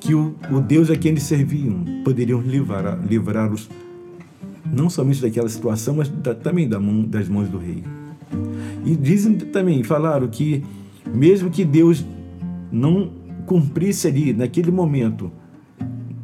que 0.00 0.14
o, 0.14 0.34
o 0.50 0.60
Deus 0.60 0.90
a 0.90 0.96
quem 0.96 1.12
eles 1.12 1.22
serviam 1.22 1.84
poderiam 2.02 2.40
livrar, 2.40 2.98
livrá-los 3.06 3.68
não 4.72 4.88
somente 4.88 5.20
daquela 5.20 5.48
situação, 5.48 5.96
mas 5.96 6.08
da, 6.08 6.34
também 6.34 6.68
da 6.68 6.80
mão, 6.80 7.02
das 7.02 7.28
mãos 7.28 7.48
do 7.48 7.58
rei. 7.58 7.84
E 8.84 8.96
dizem 8.96 9.34
também, 9.36 9.82
falaram 9.84 10.26
que 10.28 10.64
mesmo 11.12 11.50
que 11.50 11.64
Deus 11.64 12.04
não 12.70 13.12
cumprisse 13.46 14.08
ali, 14.08 14.32
naquele 14.32 14.70
momento, 14.70 15.30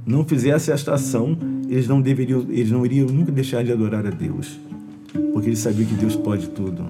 não 0.08 0.24
fizesse 0.24 0.72
esta 0.72 0.94
ação, 0.94 1.36
eles 1.68 1.86
não 1.86 2.00
deveriam, 2.00 2.40
eles 2.48 2.70
não 2.70 2.84
iriam 2.84 3.06
nunca 3.08 3.30
deixar 3.30 3.62
de 3.62 3.70
adorar 3.70 4.06
a 4.06 4.10
Deus, 4.10 4.58
porque 5.34 5.50
eles 5.50 5.58
sabiam 5.58 5.86
que 5.86 5.94
Deus 5.94 6.16
pode 6.16 6.48
tudo. 6.48 6.86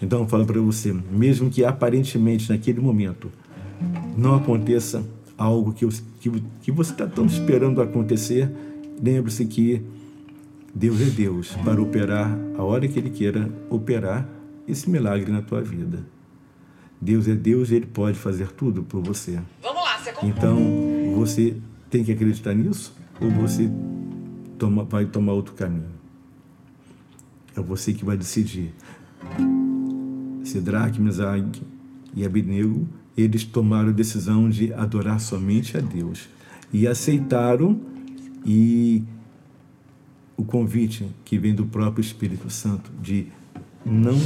Então 0.00 0.20
eu 0.20 0.26
falo 0.26 0.46
para 0.46 0.58
você, 0.58 0.90
mesmo 0.92 1.50
que 1.50 1.62
aparentemente 1.64 2.50
naquele 2.50 2.80
momento 2.80 3.30
não 4.16 4.34
aconteça 4.34 5.04
algo 5.36 5.74
que, 5.74 5.86
que, 6.18 6.42
que 6.62 6.72
você 6.72 6.92
está 6.92 7.06
tão 7.06 7.26
esperando 7.26 7.82
acontecer, 7.82 8.50
lembre-se 9.02 9.44
que 9.44 9.82
Deus 10.74 11.02
é 11.02 11.10
Deus 11.10 11.50
para 11.62 11.80
operar 11.80 12.38
a 12.56 12.62
hora 12.62 12.88
que 12.88 12.98
Ele 12.98 13.10
queira 13.10 13.50
operar 13.68 14.26
esse 14.66 14.88
milagre 14.88 15.30
na 15.30 15.42
tua 15.42 15.60
vida. 15.60 16.06
Deus 16.98 17.28
é 17.28 17.34
Deus 17.34 17.70
e 17.70 17.74
Ele 17.74 17.86
pode 17.86 18.18
fazer 18.18 18.50
tudo 18.52 18.82
por 18.82 19.02
você. 19.02 19.38
Vamos 19.62 19.82
lá, 19.82 19.98
você 19.98 20.26
Então, 20.26 20.58
você 21.14 21.56
tem 21.90 22.04
que 22.04 22.12
acreditar 22.12 22.54
nisso 22.54 22.94
ou 23.20 23.30
você 23.30 23.70
toma, 24.58 24.84
vai 24.84 25.06
tomar 25.06 25.32
outro 25.32 25.54
caminho? 25.54 25.98
É 27.56 27.60
você 27.60 27.92
que 27.92 28.04
vai 28.04 28.16
decidir. 28.16 28.72
Sidraque, 30.44 31.00
Mesaque 31.00 31.62
e 32.14 32.24
Abednego, 32.24 32.88
eles 33.16 33.44
tomaram 33.44 33.88
a 33.88 33.92
decisão 33.92 34.48
de 34.48 34.72
adorar 34.72 35.20
somente 35.20 35.76
a 35.76 35.80
Deus. 35.80 36.28
E 36.72 36.86
aceitaram 36.86 37.80
e 38.44 39.02
o 40.36 40.44
convite 40.44 41.08
que 41.24 41.36
vem 41.36 41.54
do 41.54 41.66
próprio 41.66 42.00
Espírito 42.00 42.48
Santo 42.48 42.90
de 43.02 43.26
não 43.84 44.16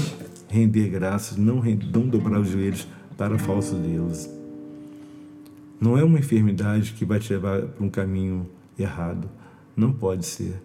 render 0.48 0.88
graças, 0.88 1.38
não, 1.38 1.58
render, 1.58 1.86
não 1.92 2.06
dobrar 2.06 2.40
os 2.40 2.50
joelhos 2.50 2.86
para 3.16 3.38
falsos 3.38 3.78
deuses. 3.78 4.41
Não 5.82 5.98
é 5.98 6.04
uma 6.04 6.20
enfermidade 6.20 6.92
que 6.92 7.04
vai 7.04 7.18
te 7.18 7.32
levar 7.32 7.62
para 7.62 7.84
um 7.84 7.90
caminho 7.90 8.46
errado. 8.78 9.28
Não 9.76 9.92
pode 9.92 10.24
ser. 10.24 10.62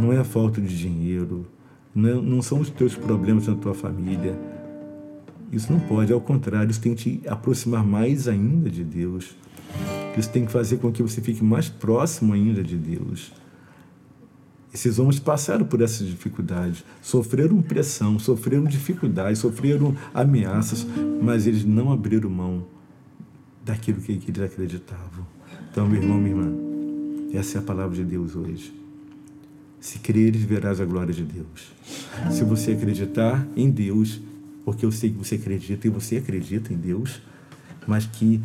Não 0.00 0.10
é 0.10 0.16
a 0.16 0.24
falta 0.24 0.58
de 0.58 0.74
dinheiro, 0.74 1.46
não, 1.94 2.08
é, 2.08 2.14
não 2.14 2.40
são 2.40 2.58
os 2.58 2.70
teus 2.70 2.94
problemas 2.94 3.46
na 3.46 3.54
tua 3.54 3.74
família. 3.74 4.34
Isso 5.52 5.70
não 5.70 5.78
pode, 5.78 6.14
ao 6.14 6.20
contrário, 6.20 6.70
isso 6.70 6.80
tem 6.80 6.94
que 6.94 7.18
te 7.18 7.28
aproximar 7.28 7.84
mais 7.84 8.26
ainda 8.26 8.70
de 8.70 8.82
Deus. 8.82 9.36
Isso 10.16 10.30
tem 10.30 10.46
que 10.46 10.50
fazer 10.50 10.78
com 10.78 10.90
que 10.90 11.02
você 11.02 11.20
fique 11.20 11.44
mais 11.44 11.68
próximo 11.68 12.32
ainda 12.32 12.62
de 12.62 12.78
Deus. 12.78 13.34
Esses 14.72 14.98
homens 14.98 15.20
passaram 15.20 15.66
por 15.66 15.82
essas 15.82 16.06
dificuldades, 16.06 16.82
sofreram 17.02 17.60
pressão, 17.60 18.18
sofreram 18.18 18.64
dificuldades, 18.64 19.40
sofreram 19.40 19.94
ameaças, 20.14 20.86
mas 21.22 21.46
eles 21.46 21.66
não 21.66 21.92
abriram 21.92 22.30
mão 22.30 22.77
daquilo 23.68 24.00
que 24.00 24.12
eles 24.12 24.42
acreditavam. 24.42 25.26
Então, 25.70 25.86
meu 25.86 26.02
irmão, 26.02 26.16
minha 26.16 26.30
irmã, 26.30 26.50
essa 27.34 27.58
é 27.58 27.60
a 27.60 27.62
palavra 27.62 27.94
de 27.94 28.02
Deus 28.02 28.34
hoje. 28.34 28.72
Se 29.78 29.98
creres, 29.98 30.42
verás 30.42 30.80
a 30.80 30.86
glória 30.86 31.12
de 31.12 31.22
Deus. 31.22 31.70
Se 32.30 32.42
você 32.44 32.72
acreditar 32.72 33.46
em 33.54 33.70
Deus, 33.70 34.20
porque 34.64 34.86
eu 34.86 34.90
sei 34.90 35.10
que 35.10 35.18
você 35.18 35.34
acredita 35.34 35.86
e 35.86 35.90
você 35.90 36.16
acredita 36.16 36.72
em 36.72 36.76
Deus, 36.76 37.20
mas 37.86 38.06
que 38.06 38.40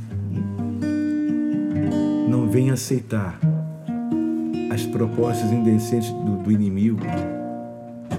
não 2.29 2.49
venha 2.49 2.73
aceitar 2.73 3.39
as 4.69 4.85
propostas 4.85 5.51
indecentes 5.51 6.09
do, 6.09 6.43
do 6.43 6.51
inimigo, 6.51 6.99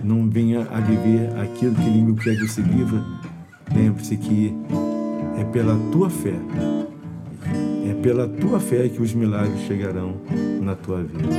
não 0.03 0.29
venha 0.29 0.67
a 0.71 0.81
viver 0.81 1.37
aquilo 1.39 1.75
que 1.75 1.83
o 1.83 1.89
inimigo 1.89 2.19
quer 2.19 2.35
que 2.37 2.49
você 2.49 2.63
viva, 2.63 3.05
lembre-se 3.75 4.17
que 4.17 4.55
é 5.39 5.45
pela 5.45 5.79
tua 5.91 6.09
fé, 6.09 6.35
pela 8.05 8.29
tua 8.29 8.61
fé 8.61 8.87
que 8.87 9.01
os 9.01 9.15
milagres 9.15 9.61
chegarão 9.63 10.17
na 10.61 10.75
tua 10.75 11.03
vida. 11.03 11.35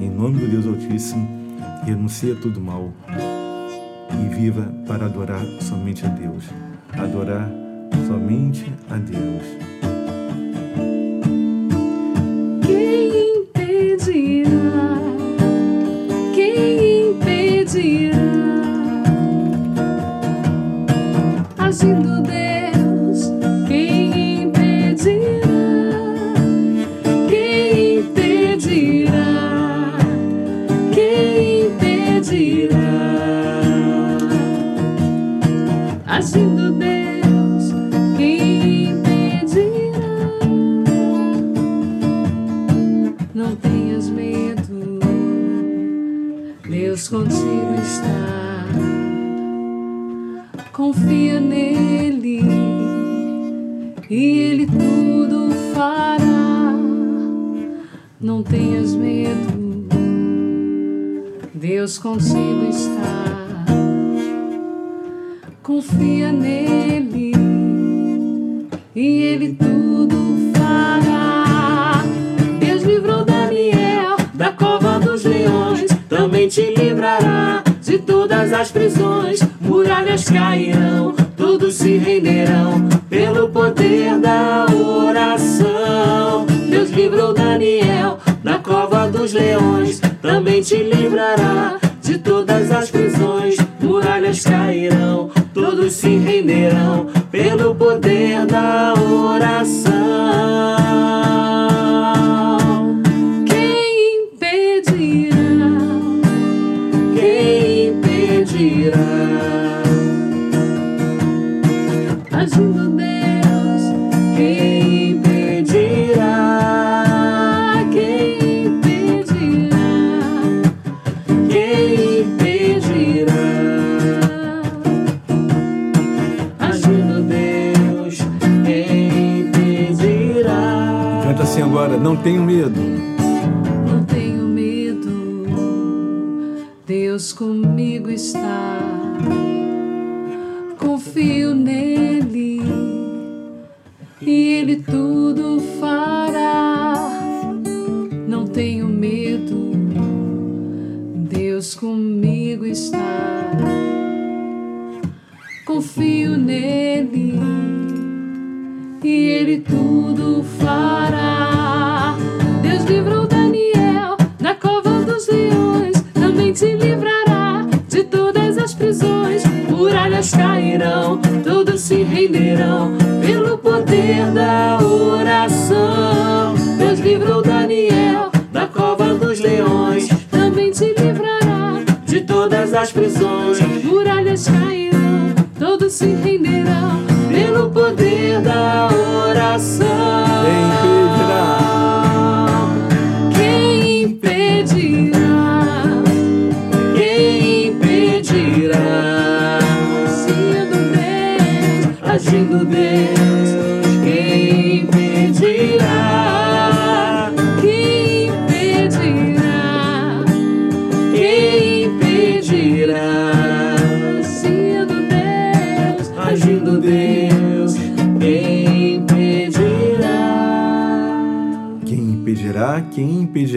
Em 0.00 0.10
nome 0.10 0.40
do 0.40 0.48
Deus 0.48 0.66
Altíssimo, 0.66 1.28
renuncia 1.84 2.34
tudo 2.34 2.60
mal 2.60 2.92
e 4.12 4.34
viva 4.34 4.68
para 4.84 5.06
adorar 5.06 5.46
somente 5.60 6.04
a 6.04 6.08
Deus. 6.08 6.42
Adorar 6.92 7.48
somente 8.08 8.66
a 8.90 8.96
Deus. 8.96 9.77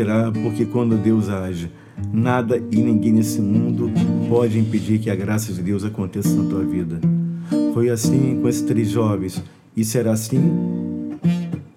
agirá, 0.01 0.31
porque 0.31 0.65
quando 0.65 0.97
Deus 0.97 1.29
age, 1.29 1.71
nada 2.11 2.57
e 2.71 2.77
ninguém 2.77 3.13
nesse 3.13 3.39
mundo 3.39 3.89
pode 4.27 4.57
impedir 4.57 4.99
que 4.99 5.09
a 5.09 5.15
graça 5.15 5.53
de 5.53 5.61
Deus 5.61 5.83
aconteça 5.83 6.35
na 6.35 6.49
tua 6.49 6.63
vida. 6.63 6.99
Foi 7.73 7.89
assim 7.89 8.39
com 8.41 8.49
esses 8.49 8.63
três 8.63 8.89
jovens 8.89 9.41
e 9.75 9.83
será 9.83 10.11
assim 10.11 10.41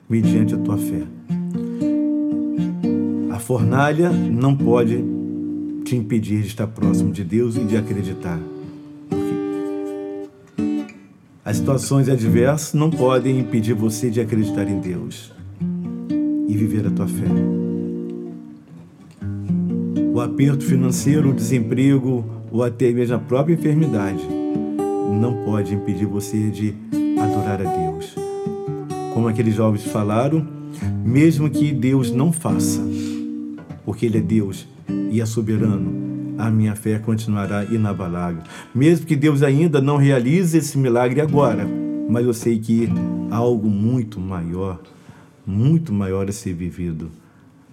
mediante 0.08 0.54
a 0.54 0.58
tua 0.58 0.76
fé. 0.76 1.02
A 3.30 3.38
fornalha 3.38 4.10
não 4.10 4.56
pode 4.56 5.04
te 5.84 5.94
impedir 5.96 6.40
de 6.40 6.48
estar 6.48 6.66
próximo 6.66 7.12
de 7.12 7.22
Deus 7.22 7.56
e 7.56 7.60
de 7.60 7.76
acreditar. 7.76 8.40
As 11.44 11.58
situações 11.58 12.08
adversas 12.08 12.72
não 12.72 12.88
podem 12.88 13.38
impedir 13.38 13.74
você 13.74 14.08
de 14.08 14.18
acreditar 14.18 14.66
em 14.66 14.80
Deus 14.80 15.30
e 16.48 16.56
viver 16.56 16.86
a 16.86 16.90
tua 16.90 17.06
fé. 17.06 17.63
O 20.14 20.20
aperto 20.20 20.64
financeiro, 20.64 21.30
o 21.30 21.34
desemprego 21.34 22.24
ou 22.52 22.62
até 22.62 22.92
mesmo 22.92 23.16
a 23.16 23.18
própria 23.18 23.54
enfermidade 23.54 24.22
não 25.20 25.44
pode 25.44 25.74
impedir 25.74 26.06
você 26.06 26.50
de 26.50 26.72
adorar 27.20 27.60
a 27.60 27.64
Deus. 27.64 28.14
Como 29.12 29.26
aqueles 29.26 29.56
jovens 29.56 29.82
falaram, 29.82 30.46
mesmo 31.04 31.50
que 31.50 31.72
Deus 31.72 32.12
não 32.12 32.30
faça, 32.30 32.80
porque 33.84 34.06
Ele 34.06 34.18
é 34.18 34.20
Deus 34.20 34.68
e 35.10 35.20
é 35.20 35.26
soberano, 35.26 36.36
a 36.38 36.48
minha 36.48 36.76
fé 36.76 36.96
continuará 37.00 37.64
inabalável. 37.64 38.44
Mesmo 38.72 39.06
que 39.06 39.16
Deus 39.16 39.42
ainda 39.42 39.80
não 39.80 39.96
realize 39.96 40.56
esse 40.56 40.78
milagre 40.78 41.20
agora, 41.20 41.66
mas 42.08 42.24
eu 42.24 42.32
sei 42.32 42.60
que 42.60 42.88
há 43.32 43.36
algo 43.38 43.68
muito 43.68 44.20
maior, 44.20 44.80
muito 45.44 45.92
maior 45.92 46.28
a 46.28 46.32
ser 46.32 46.54
vivido, 46.54 47.10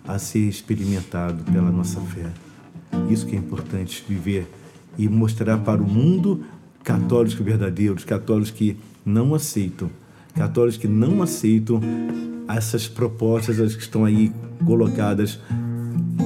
a 0.07 0.17
ser 0.17 0.47
experimentado 0.47 1.43
pela 1.51 1.71
nossa 1.71 1.99
fé. 2.01 2.27
Isso 3.09 3.25
que 3.25 3.35
é 3.35 3.39
importante 3.39 4.03
viver 4.07 4.47
e 4.97 5.07
mostrar 5.07 5.57
para 5.59 5.81
o 5.81 5.87
mundo 5.87 6.43
católicos 6.83 7.39
verdadeiros, 7.39 8.03
católicos 8.03 8.51
que 8.51 8.77
não 9.05 9.33
aceitam, 9.33 9.89
católicos 10.35 10.77
que 10.77 10.87
não 10.87 11.21
aceitam 11.21 11.79
essas 12.47 12.87
propostas 12.87 13.75
que 13.75 13.81
estão 13.81 14.05
aí 14.05 14.31
colocadas 14.65 15.39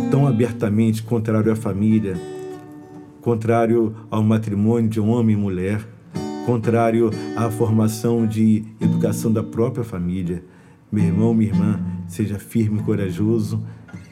tão 0.09 0.27
abertamente 0.27 1.03
contrário 1.03 1.51
à 1.51 1.55
família, 1.55 2.17
contrário 3.21 3.95
ao 4.09 4.23
matrimônio 4.23 4.89
de 4.89 4.99
homem 4.99 5.35
e 5.35 5.39
mulher, 5.39 5.85
contrário 6.45 7.11
à 7.35 7.49
formação 7.49 8.25
de 8.25 8.63
educação 8.79 9.31
da 9.31 9.43
própria 9.43 9.83
família. 9.83 10.43
Meu 10.95 11.03
irmão, 11.03 11.33
minha 11.33 11.51
irmã, 11.51 11.77
seja 12.07 12.39
firme 12.39 12.79
e 12.79 12.83
corajoso 12.83 13.61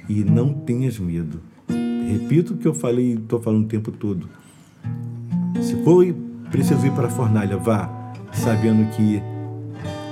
e 0.09 0.21
não 0.21 0.53
tenhas 0.53 0.99
medo. 0.99 1.39
Repito 2.11 2.55
o 2.55 2.57
que 2.57 2.67
eu 2.67 2.73
falei, 2.73 3.13
estou 3.13 3.41
falando 3.41 3.63
o 3.63 3.67
tempo 3.69 3.89
todo. 3.89 4.27
Se 5.61 5.81
foi 5.81 6.13
preciso 6.51 6.85
ir 6.85 6.91
para 6.91 7.07
a 7.07 7.09
fornalha, 7.09 7.55
vá, 7.55 7.89
sabendo 8.33 8.85
que 8.97 9.21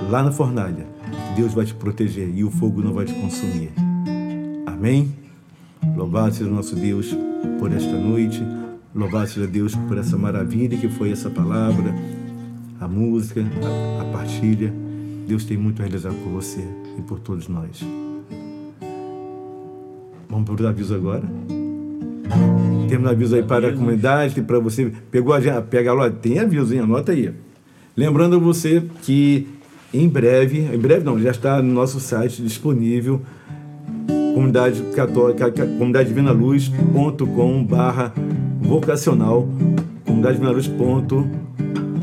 lá 0.10 0.24
na 0.24 0.32
fornalha 0.32 0.88
Deus 1.36 1.54
vai 1.54 1.66
te 1.66 1.74
proteger 1.74 2.34
e 2.34 2.42
o 2.46 2.50
fogo 2.50 2.82
não 2.82 2.94
vai 2.94 3.04
te 3.04 3.16
consumir. 3.16 3.74
Amém? 4.66 5.14
Louvado 5.94 6.34
seja 6.34 6.50
o 6.50 6.54
nosso 6.54 6.74
Deus 6.74 7.14
por 7.60 7.70
esta 7.74 7.98
noite. 7.98 8.42
Louvado 8.96 9.28
seja 9.28 9.46
Deus 9.46 9.76
por 9.76 9.98
essa 9.98 10.18
maravilha 10.18 10.78
que 10.78 10.88
foi 10.88 11.12
essa 11.12 11.30
palavra, 11.30 11.94
a 12.80 12.88
música, 12.88 13.42
a, 13.42 14.04
a 14.04 14.06
partilha. 14.06 14.81
Deus 15.28 15.46
tem 15.46 15.58
muito 15.58 15.82
a 15.82 15.86
realizar 15.86 16.12
por 16.12 16.30
você 16.30 16.66
e 16.98 17.02
por 17.02 17.20
todos 17.20 17.48
nós. 17.48 17.84
Vamos 20.30 20.46
para 20.46 20.56
os 20.56 20.66
avisos 20.66 20.92
agora. 20.96 21.24
Temos 22.88 23.10
aviso 23.10 23.36
aí 23.36 23.44
para 23.44 23.70
a 23.70 23.74
comunidade, 23.74 24.42
para 24.42 24.60
você. 24.60 24.92
Pegou 25.10 25.34
a 25.34 25.62
pega 25.62 25.94
lá, 25.94 26.10
tem 26.10 26.40
aviso, 26.40 26.74
hein? 26.74 26.82
Anota 26.82 27.12
aí. 27.12 27.34
Lembrando 27.96 28.40
você 28.40 28.84
que 29.02 29.48
em 29.94 30.08
breve, 30.08 30.60
em 30.60 30.78
breve 30.78 31.04
não, 31.04 31.20
já 31.20 31.32
está 31.32 31.62
no 31.62 31.74
nosso 31.74 32.00
site 32.00 32.42
disponível 32.42 33.22
comunidade 34.34 34.82
católica, 34.96 35.52
comunidade 35.52 36.10
divina 36.10 36.32
luz.com 36.32 37.64
barra 37.64 38.14
vocacional, 38.62 39.48
comunidade 40.06 40.36
divina 40.36 40.52
luz 40.52 40.68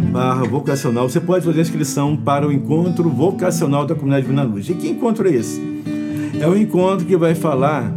barra 0.09 0.45
vocacional. 0.45 1.09
Você 1.09 1.21
pode 1.21 1.45
fazer 1.45 1.59
a 1.59 1.63
inscrição 1.63 2.17
para 2.17 2.47
o 2.47 2.53
encontro 2.53 3.09
vocacional 3.09 3.87
da 3.87 3.95
comunidade 3.95 4.23
divina 4.23 4.43
luz. 4.43 4.69
E 4.69 4.75
que 4.75 4.89
encontro 4.89 5.29
é 5.29 5.33
esse? 5.33 5.61
É 6.41 6.47
um 6.47 6.57
encontro 6.57 7.07
que 7.07 7.17
vai 7.17 7.35
falar 7.35 7.93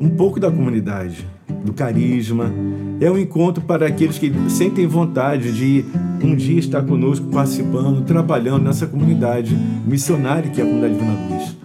um 0.00 0.08
pouco 0.08 0.40
da 0.40 0.50
comunidade, 0.50 1.26
do 1.64 1.72
carisma. 1.72 2.52
É 3.00 3.10
um 3.10 3.18
encontro 3.18 3.62
para 3.62 3.86
aqueles 3.86 4.18
que 4.18 4.32
sentem 4.48 4.86
vontade 4.86 5.52
de 5.52 5.84
um 6.22 6.34
dia 6.34 6.58
estar 6.58 6.82
conosco, 6.82 7.26
participando, 7.26 8.04
trabalhando 8.04 8.64
nessa 8.64 8.86
comunidade 8.86 9.56
missionária 9.86 10.50
que 10.50 10.60
é 10.60 10.64
a 10.64 10.66
comunidade 10.66 10.94
Divina 10.94 11.18
Luz. 11.28 11.56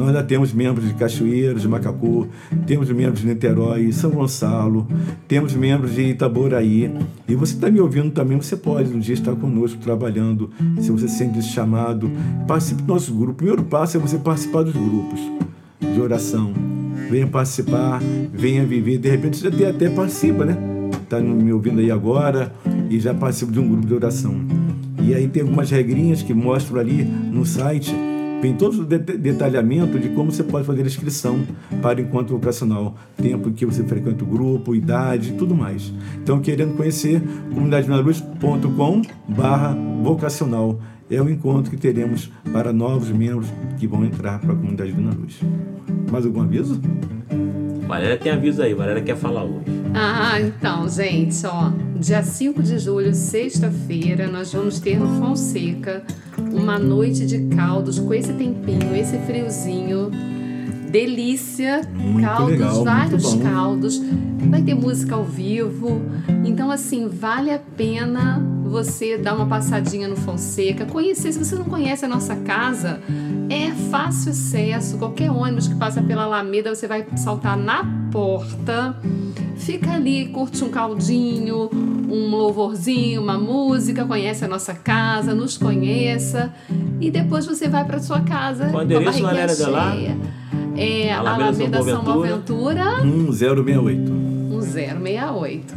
Nós 0.00 0.08
ainda 0.08 0.22
temos 0.22 0.50
membros 0.50 0.88
de 0.88 0.94
Cachoeiro, 0.94 1.60
de 1.60 1.68
Macacu, 1.68 2.26
temos 2.66 2.90
membros 2.90 3.20
de 3.20 3.26
Niterói, 3.26 3.92
São 3.92 4.10
Gonçalo, 4.10 4.88
temos 5.28 5.52
membros 5.52 5.94
de 5.94 6.00
Itaboraí. 6.04 6.90
E 7.28 7.34
você 7.34 7.52
está 7.52 7.70
me 7.70 7.80
ouvindo 7.80 8.10
também, 8.10 8.40
você 8.40 8.56
pode 8.56 8.90
um 8.94 8.98
dia 8.98 9.12
estar 9.12 9.36
conosco 9.36 9.78
trabalhando, 9.78 10.48
se 10.80 10.90
você 10.90 11.06
sente 11.06 11.42
chamado. 11.42 12.10
Participe 12.48 12.80
do 12.80 12.94
nosso 12.94 13.12
grupo. 13.12 13.32
O 13.32 13.34
primeiro 13.34 13.62
passo 13.64 13.98
é 13.98 14.00
você 14.00 14.16
participar 14.16 14.62
dos 14.62 14.72
grupos 14.72 15.20
de 15.78 16.00
oração. 16.00 16.54
Venha 17.10 17.26
participar, 17.26 18.00
venha 18.32 18.64
viver. 18.64 18.96
De 18.96 19.10
repente 19.10 19.36
você 19.36 19.48
até, 19.48 19.68
até 19.68 19.90
participa, 19.90 20.46
né? 20.46 20.56
Está 21.02 21.20
me 21.20 21.52
ouvindo 21.52 21.78
aí 21.78 21.90
agora 21.90 22.50
e 22.88 22.98
já 22.98 23.12
participa 23.12 23.52
de 23.52 23.60
um 23.60 23.68
grupo 23.68 23.86
de 23.86 23.92
oração. 23.92 24.34
E 25.02 25.14
aí 25.14 25.28
tem 25.28 25.42
algumas 25.42 25.70
regrinhas 25.70 26.22
que 26.22 26.32
mostram 26.32 26.80
ali 26.80 27.04
no 27.04 27.44
site 27.44 27.94
tem 28.40 28.54
todo 28.54 28.82
o 28.82 28.84
detalhamento 28.84 29.98
de 29.98 30.08
como 30.10 30.32
você 30.32 30.42
pode 30.42 30.66
fazer 30.66 30.82
a 30.82 30.86
inscrição 30.86 31.46
para 31.82 31.98
o 31.98 32.02
encontro 32.02 32.34
vocacional, 32.34 32.96
tempo 33.16 33.50
que 33.50 33.66
você 33.66 33.84
frequenta 33.84 34.24
o 34.24 34.26
grupo, 34.26 34.74
idade, 34.74 35.32
tudo 35.32 35.54
mais. 35.54 35.92
Então, 36.22 36.40
querendo 36.40 36.76
conhecer, 36.76 37.22
comunidadevinaluz.com 37.52 39.02
barra 39.28 39.76
vocacional 40.02 40.80
é 41.10 41.20
o 41.20 41.28
encontro 41.28 41.70
que 41.70 41.76
teremos 41.76 42.30
para 42.52 42.72
novos 42.72 43.10
membros 43.10 43.48
que 43.78 43.86
vão 43.86 44.04
entrar 44.04 44.38
para 44.38 44.52
a 44.52 44.56
comunidade 44.56 44.90
Divina 44.90 45.12
Luz. 45.12 45.40
Mais 46.10 46.24
algum 46.24 46.40
aviso? 46.42 46.80
Valéria 47.86 48.16
tem 48.16 48.30
aviso 48.30 48.62
aí, 48.62 48.72
Valéria 48.72 49.02
quer 49.02 49.16
falar 49.16 49.42
hoje. 49.42 49.64
Ah, 49.92 50.40
então, 50.40 50.88
gente, 50.88 51.44
ó, 51.44 51.72
dia 51.98 52.22
5 52.22 52.62
de 52.62 52.78
julho, 52.78 53.12
sexta-feira, 53.12 54.28
nós 54.28 54.52
vamos 54.52 54.78
ter 54.78 54.98
no 54.98 55.08
Fonseca 55.18 56.04
uma 56.52 56.78
noite 56.78 57.26
de 57.26 57.54
caldos 57.54 57.98
com 57.98 58.12
esse 58.14 58.32
tempinho, 58.32 58.94
esse 58.94 59.18
friozinho. 59.18 60.10
Delícia, 60.90 61.82
Muito 61.94 62.26
caldos, 62.26 62.50
legal, 62.50 62.84
vários 62.84 63.34
caldos. 63.34 64.02
Vai 64.48 64.62
ter 64.62 64.74
música 64.74 65.14
ao 65.14 65.24
vivo. 65.24 66.02
Então, 66.44 66.70
assim, 66.70 67.06
vale 67.06 67.52
a 67.52 67.60
pena 67.60 68.42
você 68.64 69.16
dar 69.16 69.34
uma 69.34 69.46
passadinha 69.46 70.08
no 70.08 70.16
Fonseca, 70.16 70.86
conhecer. 70.86 71.32
Se 71.32 71.38
você 71.38 71.54
não 71.54 71.64
conhece 71.64 72.04
a 72.04 72.08
nossa 72.08 72.34
casa, 72.36 73.00
é 73.48 73.70
fácil 73.90 74.30
acesso. 74.30 74.96
Qualquer 74.96 75.30
ônibus 75.30 75.68
que 75.68 75.74
passa 75.74 76.02
pela 76.02 76.22
Alameda, 76.22 76.74
você 76.74 76.86
vai 76.86 77.06
saltar 77.16 77.56
na 77.56 77.84
porta. 78.10 78.96
Fica 79.56 79.92
ali, 79.92 80.28
curte 80.28 80.64
um 80.64 80.70
caldinho, 80.70 81.68
um 82.10 82.30
louvorzinho, 82.30 83.22
uma 83.22 83.38
música, 83.38 84.04
conhece 84.04 84.44
a 84.44 84.48
nossa 84.48 84.74
casa, 84.74 85.34
nos 85.34 85.56
conheça 85.56 86.52
e 87.00 87.10
depois 87.10 87.46
você 87.46 87.68
vai 87.68 87.84
para 87.84 88.00
sua 88.00 88.20
casa 88.20 88.68
com 88.68 88.78
a 88.78 88.84
barriguinha 88.84 89.46
de 89.46 89.62
lá? 89.64 89.92
cheia. 89.92 90.16
É 90.76 91.12
Alameda 91.12 91.44
Alameda 91.44 91.82
São 91.82 91.92
São 91.92 92.04
Boaventura. 92.04 92.84
Boaventura, 92.84 93.62
1068. 93.62 94.12
1068. 94.12 95.74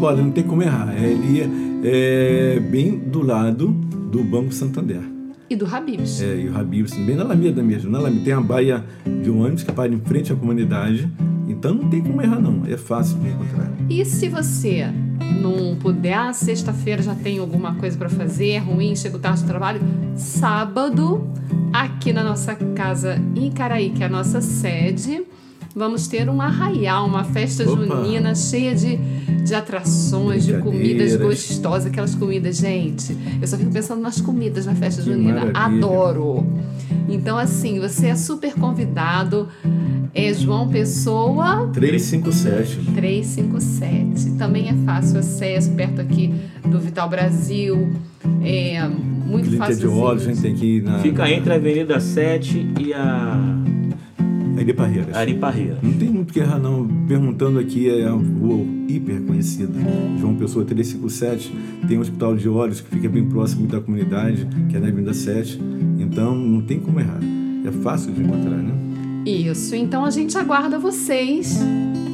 Olha, 0.00 0.22
não 0.22 0.30
tem 0.30 0.44
como 0.44 0.62
errar. 0.62 0.94
Ele 0.96 1.80
é 1.84 2.60
bem 2.60 2.98
do 2.98 3.24
lado 3.24 3.68
do 3.68 4.22
Banco 4.24 4.52
Santander. 4.52 5.00
E 5.48 5.56
do 5.56 5.66
Habibs. 5.66 6.22
É, 6.22 6.40
e 6.40 6.48
o 6.48 6.56
Habib, 6.58 6.86
bem 7.04 7.14
na 7.14 7.24
Alameda 7.24 7.62
mesmo. 7.62 7.90
Na 7.90 7.98
Alameda 7.98 8.24
tem 8.24 8.34
uma 8.34 8.42
baia 8.42 8.84
de 9.22 9.30
um 9.30 9.42
ônibus 9.42 9.62
que 9.62 9.72
para 9.72 9.92
em 9.92 10.00
frente 10.00 10.32
à 10.32 10.36
comunidade. 10.36 11.08
Então 11.52 11.74
não 11.74 11.88
tem 11.88 12.00
como 12.02 12.20
errar, 12.22 12.40
não. 12.40 12.62
É 12.66 12.76
fácil 12.76 13.18
de 13.18 13.28
encontrar. 13.28 13.70
E 13.88 14.04
se 14.04 14.28
você 14.28 14.86
não 15.40 15.76
puder, 15.76 16.14
ah, 16.14 16.32
sexta-feira 16.32 17.02
já 17.02 17.14
tem 17.14 17.38
alguma 17.38 17.74
coisa 17.74 17.96
para 17.96 18.08
fazer, 18.08 18.50
é 18.50 18.58
ruim, 18.58 18.96
chega 18.96 19.18
tarde 19.18 19.42
do 19.42 19.46
trabalho, 19.46 19.80
sábado, 20.16 21.26
aqui 21.72 22.12
na 22.12 22.24
nossa 22.24 22.54
casa 22.54 23.20
em 23.36 23.50
Caraí, 23.50 23.90
que 23.90 24.02
é 24.02 24.06
a 24.06 24.08
nossa 24.08 24.40
sede, 24.40 25.22
vamos 25.74 26.06
ter 26.06 26.28
um 26.28 26.40
arraial, 26.40 27.06
uma 27.06 27.24
festa 27.24 27.62
Opa! 27.68 27.84
junina 27.84 28.34
cheia 28.34 28.74
de, 28.74 28.96
de 29.44 29.54
atrações, 29.54 30.44
de 30.44 30.58
comidas 30.58 31.16
gostosas, 31.16 31.86
aquelas 31.86 32.14
comidas, 32.14 32.56
gente. 32.58 33.16
Eu 33.40 33.46
só 33.46 33.56
fico 33.56 33.70
pensando 33.70 34.00
nas 34.00 34.20
comidas 34.20 34.66
na 34.66 34.74
festa 34.74 35.02
Que 35.02 35.10
junina. 35.10 35.44
maravilha. 35.46 35.58
Adoro! 35.86 36.46
Então, 37.08 37.36
assim, 37.36 37.80
você 37.80 38.08
é 38.08 38.16
super 38.16 38.54
convidado. 38.54 39.48
É 40.14 40.32
João 40.34 40.68
Pessoa 40.68 41.70
357. 41.72 42.92
357. 42.94 44.32
Também 44.32 44.68
é 44.68 44.74
fácil 44.84 45.18
acesso, 45.18 45.70
perto 45.72 46.00
aqui 46.00 46.34
do 46.66 46.78
Vital 46.78 47.08
Brasil. 47.08 47.90
É 48.44 48.86
muito 48.88 49.44
Clínica 49.44 49.66
fácil. 49.66 49.80
de 49.80 49.86
Olhos, 49.86 50.22
a 50.24 50.26
gente 50.26 50.42
tem 50.42 50.54
que 50.54 50.66
ir 50.76 50.82
na. 50.82 50.98
Fica 50.98 51.30
entre 51.30 51.52
a 51.52 51.56
Avenida 51.56 51.98
7 51.98 52.74
e 52.78 52.92
a 52.92 53.40
Ari 54.58 54.74
Parreiras. 54.74 55.16
Ari 55.16 55.34
Parreira. 55.34 55.78
Não 55.82 55.92
tem 55.94 56.10
muito 56.10 56.32
que 56.32 56.40
errar, 56.40 56.58
não. 56.58 56.86
Perguntando 57.08 57.58
aqui, 57.58 57.88
é 57.88 58.04
a 58.06 58.12
rua 58.12 58.64
hiper 58.88 59.22
conhecida. 59.22 59.72
João 60.20 60.36
Pessoa 60.36 60.64
357. 60.64 61.52
Tem 61.88 61.96
um 61.96 62.02
hospital 62.02 62.36
de 62.36 62.48
olhos 62.48 62.80
que 62.82 62.90
fica 62.90 63.08
bem 63.08 63.24
próximo 63.24 63.66
da 63.66 63.80
comunidade, 63.80 64.46
que 64.68 64.76
é 64.76 64.80
na 64.80 64.88
Avenida 64.88 65.14
7. 65.14 65.58
Então, 65.98 66.36
não 66.36 66.60
tem 66.60 66.78
como 66.78 67.00
errar. 67.00 67.20
É 67.66 67.70
fácil 67.82 68.12
de 68.12 68.22
encontrar, 68.22 68.56
né? 68.58 68.91
Isso, 69.24 69.74
então 69.76 70.04
a 70.04 70.10
gente 70.10 70.36
aguarda 70.36 70.78
vocês 70.78 71.60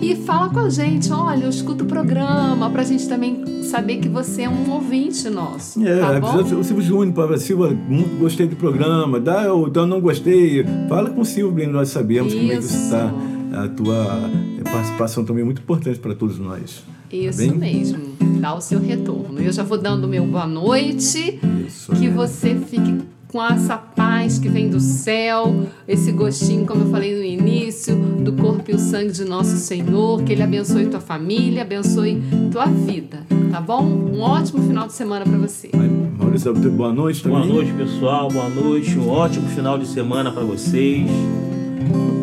e 0.03 0.15
fala 0.15 0.51
com 0.51 0.61
a 0.61 0.71
gente. 0.71 1.11
Olha, 1.13 1.45
eu 1.45 1.51
escuto 1.51 1.85
o 1.85 1.87
programa 1.87 2.71
pra 2.71 2.85
gente 2.85 3.09
também 3.09 3.63
saber 3.63 3.99
que 3.99 4.09
você 4.09 4.43
é 4.43 4.49
um 4.49 4.71
ouvinte 4.71 5.29
nosso. 5.31 5.85
É, 5.87 5.99
tá 5.99 6.21
bom? 6.21 6.29
avisa 6.29 6.57
o 6.57 6.65
Silvio 6.65 6.85
Júnior, 6.85 7.15
para 7.15 7.39
Silva, 7.39 7.71
muito 7.71 8.19
gostei 8.19 8.47
do 8.47 8.57
programa, 8.57 9.19
dá, 9.19 9.53
ou 9.53 9.69
então 9.69 9.87
não 9.87 10.01
gostei. 10.01 10.65
Fala 10.89 11.11
com 11.11 11.23
o 11.23 11.25
Silvio, 11.25 11.65
para 11.65 11.73
nós 11.73 11.89
sabemos 11.89 12.35
como 12.35 12.53
é 12.53 12.57
que 12.57 12.65
Isso. 12.65 12.75
está. 12.75 13.13
A 13.55 13.69
tua 13.69 14.31
participação 14.71 15.25
também 15.25 15.43
é 15.43 15.45
muito 15.45 15.63
importante 15.63 15.99
para 15.99 16.15
todos 16.15 16.39
nós. 16.39 16.83
Isso 17.11 17.39
Bem? 17.39 17.53
mesmo, 17.53 17.99
dá 18.39 18.55
o 18.55 18.61
seu 18.61 18.79
retorno. 18.79 19.41
Eu 19.41 19.51
já 19.51 19.63
vou 19.63 19.79
dando 19.79 20.05
o 20.05 20.09
meu 20.09 20.27
boa 20.27 20.47
noite, 20.47 21.41
Isso. 21.67 21.91
que 21.93 22.09
você 22.09 22.55
fique 22.55 22.99
com 23.29 23.43
essa 23.43 23.77
paz 24.19 24.37
que 24.37 24.49
vem 24.49 24.69
do 24.69 24.81
céu, 24.81 25.69
esse 25.87 26.11
gostinho, 26.11 26.67
como 26.67 26.83
eu 26.83 26.91
falei 26.91 27.15
no 27.15 27.23
início, 27.23 27.95
do 27.95 28.33
corpo 28.33 28.69
e 28.69 28.75
o 28.75 28.79
sangue 28.79 29.13
de 29.13 29.25
nosso 29.25 29.57
Senhor, 29.57 30.25
que 30.25 30.33
Ele 30.33 30.43
abençoe 30.43 30.87
tua 30.87 30.99
família, 30.99 31.63
abençoe 31.63 32.21
tua 32.51 32.67
vida, 32.67 33.25
tá 33.53 33.61
bom? 33.61 33.85
Um 33.85 34.21
ótimo 34.21 34.61
final 34.65 34.89
de 34.89 34.93
semana 34.93 35.25
para 35.25 35.39
você. 35.39 35.71
Maurício, 36.19 36.53
boa 36.53 36.93
noite 36.93 37.23
também. 37.23 37.43
Boa 37.43 37.53
noite, 37.55 37.73
pessoal. 37.75 38.29
Boa 38.29 38.49
noite. 38.49 38.99
Um 38.99 39.09
ótimo 39.09 39.49
final 39.51 39.79
de 39.79 39.87
semana 39.87 40.33
para 40.33 40.43
vocês. 40.43 41.09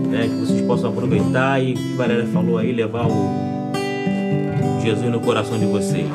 Né, 0.09 0.27
que 0.27 0.35
vocês 0.35 0.61
possam 0.67 0.89
aproveitar 0.89 1.63
e, 1.63 1.75
como 1.75 1.93
a 1.93 1.97
Valéria 1.97 2.25
falou 2.27 2.57
aí, 2.57 2.73
levar 2.73 3.07
o 3.07 3.54
Jesus 4.85 5.11
no 5.11 5.19
coração 5.19 5.57
de 5.57 5.65
vocês. 5.65 6.05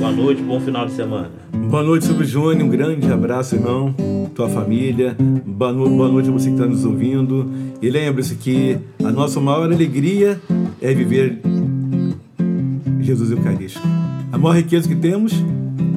Boa 0.00 0.10
noite, 0.10 0.40
bom 0.42 0.58
final 0.60 0.86
de 0.86 0.92
semana. 0.92 1.30
Boa 1.52 1.82
noite, 1.82 2.06
Silvio 2.06 2.24
Júnior. 2.26 2.62
Um 2.66 2.68
grande 2.70 3.10
abraço, 3.12 3.54
irmão. 3.56 3.94
Tua 4.34 4.48
família. 4.48 5.14
Boa, 5.46 5.72
no- 5.72 5.88
boa 5.90 6.08
noite 6.08 6.28
a 6.28 6.32
você 6.32 6.46
que 6.48 6.54
está 6.54 6.66
nos 6.66 6.84
ouvindo. 6.84 7.46
E 7.82 7.90
lembre-se 7.90 8.34
que 8.36 8.78
a 9.04 9.10
nossa 9.12 9.40
maior 9.40 9.70
alegria 9.70 10.40
é 10.80 10.94
viver 10.94 11.40
Jesus 13.00 13.30
Eucarístico. 13.30 13.86
A 14.32 14.38
maior 14.38 14.56
riqueza 14.56 14.88
que 14.88 14.94
temos 14.96 15.32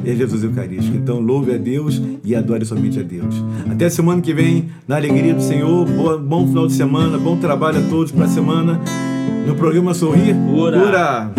é 0.05 0.13
Jesus 0.15 0.43
Eucarístico. 0.43 0.97
Então 0.97 1.20
louve 1.20 1.53
a 1.53 1.57
Deus 1.57 2.01
e 2.24 2.36
adore 2.36 2.65
somente 2.65 2.99
a 2.99 3.03
Deus. 3.03 3.34
Até 3.70 3.89
semana 3.89 4.22
que 4.22 4.34
vem, 4.34 4.70
na 4.88 4.97
alegria 4.97 5.34
do 5.34 5.41
Senhor. 5.41 5.86
Boa- 5.88 6.17
bom 6.17 6.45
final 6.47 6.67
de 6.67 6.74
semana, 6.74 7.17
bom 7.17 7.38
trabalho 7.38 7.80
a 7.80 7.89
todos 7.89 8.11
para 8.11 8.26
a 8.26 8.30
semana. 8.30 8.80
No 9.47 9.55
programa 9.55 9.93
Sorrir. 9.93 10.36
Cura. 10.36 10.80
Cura. 10.80 11.32